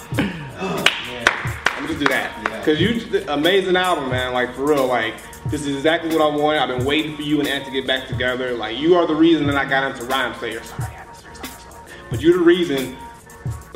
Do 2.01 2.07
that. 2.07 2.65
Cause 2.65 2.81
you, 2.81 3.23
amazing 3.27 3.75
album, 3.75 4.09
man. 4.09 4.33
Like 4.33 4.55
for 4.55 4.65
real, 4.65 4.87
like 4.87 5.13
this 5.51 5.67
is 5.67 5.75
exactly 5.75 6.09
what 6.09 6.19
I 6.23 6.35
wanted. 6.35 6.57
I've 6.57 6.75
been 6.75 6.83
waiting 6.83 7.15
for 7.15 7.21
you 7.21 7.37
and 7.39 7.47
Ant 7.47 7.63
to 7.65 7.71
get 7.71 7.85
back 7.85 8.07
together. 8.07 8.53
Like 8.53 8.79
you 8.79 8.95
are 8.95 9.05
the 9.05 9.13
reason 9.13 9.45
that 9.45 9.55
I 9.55 9.65
got 9.65 9.83
into 9.83 10.11
Rhymesayers. 10.11 10.63
Sorry, 10.63 10.95
Ant, 10.95 11.15
sorry, 11.15 11.35
sorry, 11.35 11.47
sorry. 11.61 11.75
But 12.09 12.19
you're 12.19 12.39
the 12.39 12.43
reason. 12.43 12.97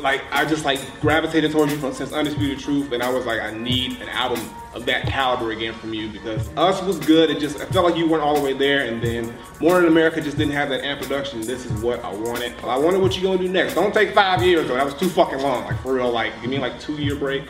Like 0.00 0.24
I 0.32 0.44
just 0.44 0.64
like 0.64 0.80
gravitated 1.00 1.52
towards 1.52 1.70
you 1.70 1.78
from 1.78 1.92
since 1.92 2.12
Undisputed 2.12 2.58
Truth, 2.58 2.90
and 2.90 3.00
I 3.00 3.10
was 3.10 3.26
like, 3.26 3.40
I 3.40 3.52
need 3.52 4.00
an 4.02 4.08
album 4.08 4.40
of 4.74 4.84
that 4.86 5.06
caliber 5.06 5.52
again 5.52 5.74
from 5.74 5.94
you 5.94 6.08
because 6.08 6.48
Us 6.56 6.82
was 6.82 6.98
good. 6.98 7.30
It 7.30 7.38
just 7.38 7.60
I 7.60 7.66
felt 7.66 7.86
like 7.86 7.96
you 7.96 8.08
weren't 8.08 8.24
all 8.24 8.34
the 8.34 8.42
way 8.42 8.54
there, 8.54 8.86
and 8.86 9.00
then 9.00 9.32
Mourning 9.60 9.86
in 9.86 9.92
America 9.92 10.20
just 10.20 10.36
didn't 10.36 10.54
have 10.54 10.68
that 10.70 10.82
Ant 10.82 11.00
production. 11.00 11.42
This 11.42 11.64
is 11.64 11.70
what 11.80 12.04
I 12.04 12.12
wanted. 12.12 12.54
I 12.64 12.76
wanted 12.76 13.00
what 13.00 13.16
you 13.16 13.22
gonna 13.22 13.38
do 13.38 13.48
next. 13.48 13.74
Don't 13.74 13.94
take 13.94 14.12
five 14.14 14.42
years 14.42 14.66
though. 14.66 14.74
That 14.74 14.84
was 14.84 14.94
too 14.94 15.08
fucking 15.08 15.38
long. 15.38 15.64
Like 15.64 15.80
for 15.80 15.94
real. 15.94 16.10
Like 16.10 16.32
give 16.40 16.50
me 16.50 16.58
like 16.58 16.80
two 16.80 16.94
year 16.94 17.14
break. 17.14 17.44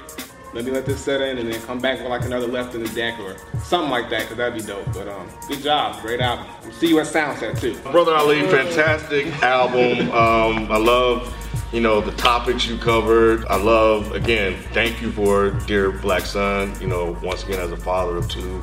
Let 0.56 0.64
me 0.64 0.70
let 0.70 0.86
this 0.86 1.04
set 1.04 1.20
in 1.20 1.36
and 1.36 1.52
then 1.52 1.60
come 1.60 1.80
back 1.80 1.98
with 1.98 2.08
like 2.08 2.24
another 2.24 2.46
left 2.46 2.74
in 2.74 2.82
the 2.82 2.88
deck 2.94 3.20
or 3.20 3.36
something 3.58 3.90
like 3.90 4.08
that, 4.08 4.26
cause 4.26 4.38
that'd 4.38 4.54
be 4.58 4.66
dope. 4.66 4.90
But 4.94 5.06
um, 5.06 5.28
good 5.48 5.60
job, 5.60 6.00
great 6.00 6.18
album. 6.18 6.46
We'll 6.62 6.72
see 6.72 6.88
you 6.88 6.98
at 6.98 7.06
Soundset 7.08 7.60
too. 7.60 7.76
Brother 7.92 8.14
Ali, 8.14 8.40
fantastic 8.40 9.26
album. 9.42 10.10
Um, 10.12 10.72
I 10.72 10.78
love, 10.78 11.36
you 11.74 11.82
know, 11.82 12.00
the 12.00 12.12
topics 12.12 12.66
you 12.66 12.78
covered. 12.78 13.44
I 13.48 13.56
love, 13.56 14.12
again, 14.12 14.56
thank 14.72 15.02
you 15.02 15.12
for 15.12 15.50
Dear 15.66 15.92
Black 15.92 16.22
Son. 16.22 16.74
You 16.80 16.86
know, 16.86 17.18
once 17.22 17.44
again, 17.44 17.60
as 17.60 17.70
a 17.70 17.76
father 17.76 18.16
of 18.16 18.26
two, 18.26 18.62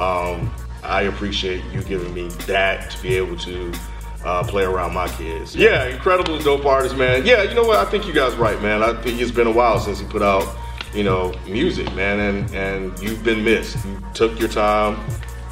um, 0.00 0.50
I 0.82 1.02
appreciate 1.02 1.62
you 1.74 1.82
giving 1.82 2.14
me 2.14 2.28
that 2.46 2.90
to 2.92 3.02
be 3.02 3.16
able 3.16 3.36
to 3.40 3.70
uh, 4.24 4.44
play 4.44 4.64
around 4.64 4.94
my 4.94 5.08
kids. 5.08 5.54
Yeah, 5.54 5.88
incredible, 5.88 6.38
dope 6.38 6.64
artist, 6.64 6.96
man. 6.96 7.26
Yeah, 7.26 7.42
you 7.42 7.54
know 7.54 7.64
what? 7.64 7.86
I 7.86 7.90
think 7.90 8.06
you 8.06 8.14
guys 8.14 8.34
right, 8.36 8.60
man. 8.62 8.82
I 8.82 8.94
think 9.02 9.20
it's 9.20 9.30
been 9.30 9.46
a 9.46 9.52
while 9.52 9.78
since 9.78 10.00
he 10.00 10.06
put 10.06 10.22
out, 10.22 10.42
you 10.94 11.02
know, 11.02 11.34
music, 11.46 11.92
man, 11.94 12.20
and 12.20 12.54
and 12.54 12.98
you've 13.00 13.24
been 13.24 13.44
missed. 13.44 13.84
You 13.84 14.02
took 14.14 14.38
your 14.38 14.48
time. 14.48 14.98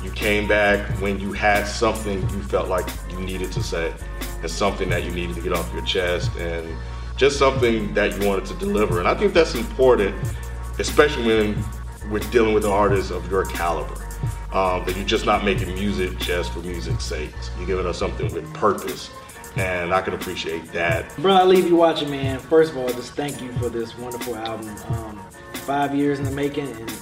You 0.03 0.11
came 0.11 0.49
back 0.49 0.89
when 1.01 1.21
you 1.21 1.33
had 1.33 1.65
something 1.65 2.21
you 2.21 2.43
felt 2.43 2.69
like 2.69 2.87
you 3.11 3.21
needed 3.21 3.53
to 3.53 3.63
say, 3.63 3.95
and 4.41 4.51
something 4.51 4.89
that 4.89 5.05
you 5.05 5.11
needed 5.11 5.37
to 5.37 5.43
get 5.43 5.53
off 5.53 5.73
your 5.73 5.85
chest, 5.85 6.35
and 6.37 6.67
just 7.17 7.39
something 7.39 7.93
that 7.95 8.19
you 8.19 8.27
wanted 8.27 8.47
to 8.47 8.55
deliver. 8.55 8.99
And 8.99 9.09
I 9.09 9.15
think 9.15 9.33
that's 9.33 9.55
important, 9.55 10.15
especially 10.79 11.25
when 11.27 11.65
we're 12.11 12.19
dealing 12.31 12.55
with 12.55 12.65
an 12.65 12.73
artist 12.73 13.11
of 13.11 13.31
your 13.31 13.45
caliber. 13.45 13.99
Um, 14.53 14.85
that 14.85 14.95
you're 14.97 15.07
just 15.07 15.25
not 15.25 15.45
making 15.47 15.73
music 15.75 16.19
just 16.19 16.53
for 16.53 16.59
music's 16.59 17.05
sake. 17.05 17.31
You're 17.57 17.67
giving 17.67 17.87
us 17.87 17.99
something 17.99 18.35
with 18.35 18.53
purpose, 18.53 19.11
and 19.57 19.95
I 19.95 20.03
can 20.03 20.13
appreciate 20.13 20.71
that. 20.73 21.17
Bro, 21.17 21.33
I 21.33 21.45
leave 21.45 21.67
you 21.67 21.77
watching, 21.77 22.11
man. 22.11 22.39
First 22.39 22.73
of 22.73 22.77
all, 22.77 22.89
just 22.89 23.15
thank 23.15 23.41
you 23.41 23.51
for 23.55 23.71
this 23.71 23.97
wonderful 23.97 24.37
album. 24.37 24.69
Um, 24.89 25.22
five 25.63 25.95
years 25.95 26.19
in 26.19 26.25
the 26.25 26.31
making, 26.31 26.67
and 26.69 26.93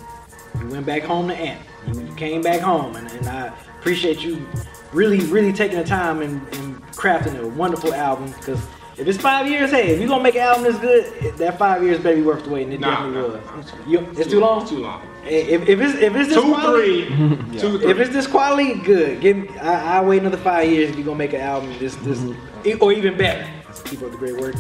you 0.61 0.69
went 0.69 0.87
back 0.87 1.03
home 1.03 1.29
to 1.29 1.35
Ant. 1.35 1.61
You, 1.93 2.01
you 2.03 2.15
came 2.15 2.43
back 2.43 2.61
home, 2.61 2.97
and, 2.97 3.11
and 3.13 3.27
I 3.29 3.47
appreciate 3.79 4.21
you 4.23 4.47
really, 4.93 5.21
really 5.27 5.53
taking 5.53 5.79
the 5.79 5.85
time 5.85 6.21
and, 6.23 6.41
and 6.57 6.83
crafting 6.93 7.39
a 7.41 7.47
wonderful 7.49 7.95
album. 7.95 8.31
Because 8.33 8.61
if 8.99 9.09
it's 9.09 9.19
five 9.19 9.47
years, 9.49 9.71
hey, 9.71 9.91
if 9.93 9.99
you're 9.99 10.09
gonna 10.09 10.23
make 10.23 10.35
an 10.35 10.43
album 10.43 10.65
this 10.65 10.79
good, 10.79 11.37
that 11.39 11.59
five 11.59 11.83
years 11.83 11.99
better 12.01 12.17
be 12.17 12.23
worth 12.23 12.45
the 12.45 12.51
wait, 12.51 12.65
and 12.65 12.75
it 12.75 12.81
Nah, 12.81 12.91
definitely 13.09 13.41
nah, 13.41 13.57
was. 13.57 13.73
You- 13.87 14.09
it's 14.21 14.31
too 14.31 14.41
long. 14.41 14.67
Too 14.69 14.79
long. 14.79 15.03
If, 15.25 15.69
if 15.69 15.81
it's 15.81 15.95
if 16.01 16.15
it's 16.17 16.29
this 16.31 16.43
Two, 16.43 16.53
quality, 16.55 17.05
three, 17.07 17.59
two, 17.59 17.79
three. 17.79 17.91
if 17.91 17.99
it's 17.99 18.11
this 18.11 18.27
quality, 18.27 18.75
good. 18.81 19.21
Give 19.21 19.37
me, 19.37 19.49
I, 19.59 19.97
I'll 19.99 20.07
wait 20.07 20.21
another 20.21 20.39
five 20.39 20.69
years 20.71 20.91
if 20.91 20.97
you're 20.97 21.05
gonna 21.05 21.19
make 21.19 21.35
an 21.35 21.41
album 21.43 21.75
this 21.79 21.95
this 21.97 22.19
mm-hmm. 22.19 22.69
e- 22.69 22.75
or 22.75 22.93
even 22.93 23.17
better. 23.17 23.47
Keep 23.85 24.03
up 24.03 24.11
the 24.13 24.17
great 24.17 24.37
work. 24.39 24.55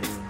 And 0.00 0.22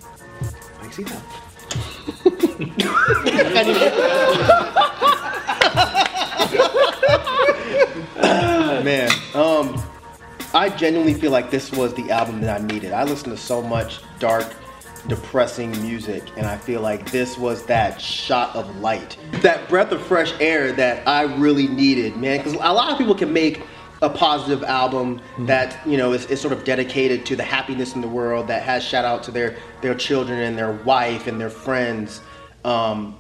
Mike 0.81 0.92
C. 0.92 1.05
Man, 8.85 9.11
um, 9.35 9.83
I 10.53 10.68
genuinely 10.68 11.14
feel 11.14 11.33
like 11.33 11.51
this 11.51 11.73
was 11.73 11.92
the 11.94 12.11
album 12.11 12.40
that 12.42 12.61
I 12.61 12.64
needed. 12.64 12.92
I 12.92 13.03
listened 13.03 13.37
to 13.37 13.42
so 13.42 13.61
much 13.61 14.03
dark, 14.20 14.55
depressing 15.09 15.73
music, 15.83 16.23
and 16.37 16.47
I 16.47 16.57
feel 16.57 16.81
like 16.81 17.11
this 17.11 17.37
was 17.37 17.66
that 17.66 18.01
shot 18.01 18.55
of 18.55 18.77
light, 18.77 19.16
that 19.42 19.68
breath 19.68 19.90
of 19.90 20.01
fresh 20.07 20.33
air 20.38 20.70
that 20.73 21.07
I 21.09 21.23
really 21.23 21.66
needed, 21.66 22.16
man. 22.16 22.38
Because 22.38 22.53
a 22.53 22.73
lot 22.73 22.92
of 22.92 22.99
people 22.99 23.16
can 23.16 23.33
make 23.33 23.62
a 24.01 24.09
positive 24.09 24.62
album 24.62 25.20
that 25.40 25.85
you 25.87 25.97
know 25.97 26.12
is, 26.12 26.27
is 26.27 26.40
sort 26.40 26.53
of 26.53 26.62
dedicated 26.62 27.27
to 27.27 27.35
the 27.35 27.42
happiness 27.42 27.97
in 27.97 28.01
the 28.01 28.09
world, 28.09 28.47
that 28.47 28.62
has 28.62 28.85
shout 28.85 29.05
out 29.05 29.25
to 29.25 29.33
their 29.33 29.57
their 29.81 29.97
children 29.97 30.38
and 30.38 30.57
their 30.57 30.73
wife 30.73 31.27
and 31.27 31.40
their 31.40 31.51
friends. 31.51 32.20
Um, 32.64 33.16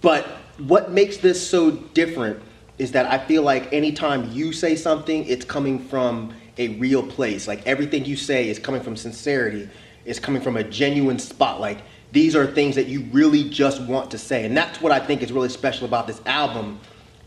but 0.00 0.26
what 0.58 0.90
makes 0.90 1.18
this 1.18 1.46
so 1.46 1.70
different 1.70 2.40
is 2.78 2.92
that 2.92 3.06
I 3.06 3.18
feel 3.18 3.42
like 3.42 3.72
anytime 3.72 4.30
you 4.30 4.52
say 4.52 4.76
something, 4.76 5.26
it's 5.26 5.44
coming 5.44 5.78
from 5.78 6.34
a 6.58 6.68
real 6.78 7.02
place. 7.02 7.48
Like 7.48 7.66
everything 7.66 8.04
you 8.04 8.16
say 8.16 8.48
is 8.48 8.58
coming 8.58 8.82
from 8.82 8.96
sincerity, 8.96 9.68
it's 10.04 10.18
coming 10.18 10.42
from 10.42 10.56
a 10.56 10.64
genuine 10.64 11.18
spot. 11.18 11.60
Like 11.60 11.78
these 12.12 12.34
are 12.36 12.46
things 12.46 12.74
that 12.76 12.86
you 12.86 13.02
really 13.12 13.48
just 13.48 13.80
want 13.82 14.10
to 14.12 14.18
say. 14.18 14.44
And 14.44 14.56
that's 14.56 14.80
what 14.80 14.92
I 14.92 14.98
think 14.98 15.22
is 15.22 15.32
really 15.32 15.48
special 15.48 15.86
about 15.86 16.06
this 16.06 16.20
album 16.26 16.80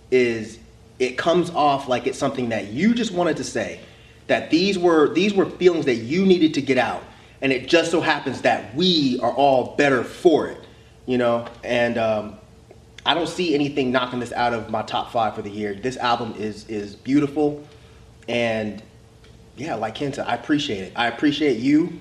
is 0.09 0.59
it 0.99 1.17
comes 1.17 1.49
off 1.51 1.87
like 1.87 2.07
it's 2.07 2.17
something 2.17 2.49
that 2.49 2.67
you 2.67 2.93
just 2.93 3.11
wanted 3.11 3.37
to 3.37 3.43
say. 3.43 3.79
That 4.27 4.49
these 4.49 4.77
were 4.79 5.13
these 5.13 5.33
were 5.33 5.45
feelings 5.45 5.85
that 5.85 5.95
you 5.95 6.25
needed 6.25 6.53
to 6.53 6.61
get 6.61 6.77
out. 6.77 7.03
And 7.41 7.51
it 7.51 7.67
just 7.67 7.91
so 7.91 8.01
happens 8.01 8.41
that 8.43 8.73
we 8.75 9.19
are 9.19 9.33
all 9.33 9.75
better 9.75 10.03
for 10.03 10.47
it. 10.47 10.65
You 11.05 11.17
know? 11.17 11.47
And 11.63 11.97
um 11.97 12.37
I 13.05 13.13
don't 13.13 13.27
see 13.27 13.55
anything 13.55 13.91
knocking 13.91 14.19
this 14.19 14.31
out 14.31 14.53
of 14.53 14.69
my 14.69 14.83
top 14.83 15.11
five 15.11 15.35
for 15.35 15.41
the 15.41 15.49
year. 15.49 15.73
This 15.73 15.97
album 15.97 16.35
is 16.37 16.67
is 16.69 16.95
beautiful, 16.95 17.65
and 18.27 18.81
yeah, 19.57 19.75
like 19.75 19.95
Kenta, 19.95 20.25
I 20.25 20.35
appreciate 20.35 20.83
it. 20.83 20.93
I 20.95 21.07
appreciate 21.07 21.57
you, 21.57 21.99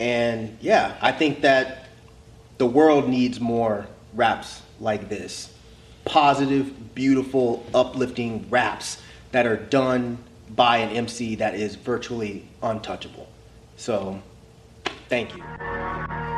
and 0.00 0.56
yeah, 0.60 0.96
I 1.00 1.12
think 1.12 1.42
that 1.42 1.88
the 2.58 2.66
world 2.66 3.08
needs 3.08 3.40
more 3.40 3.86
raps 4.14 4.62
like 4.80 5.08
this, 5.08 5.52
positive, 6.04 6.94
beautiful, 6.94 7.64
uplifting 7.74 8.48
raps 8.50 9.02
that 9.32 9.46
are 9.46 9.56
done 9.56 10.18
by 10.54 10.78
an 10.78 10.90
MC 10.90 11.36
that 11.36 11.54
is 11.54 11.76
virtually 11.76 12.46
untouchable. 12.62 13.28
So, 13.76 14.22
thank 15.08 15.34
you. 15.36 16.31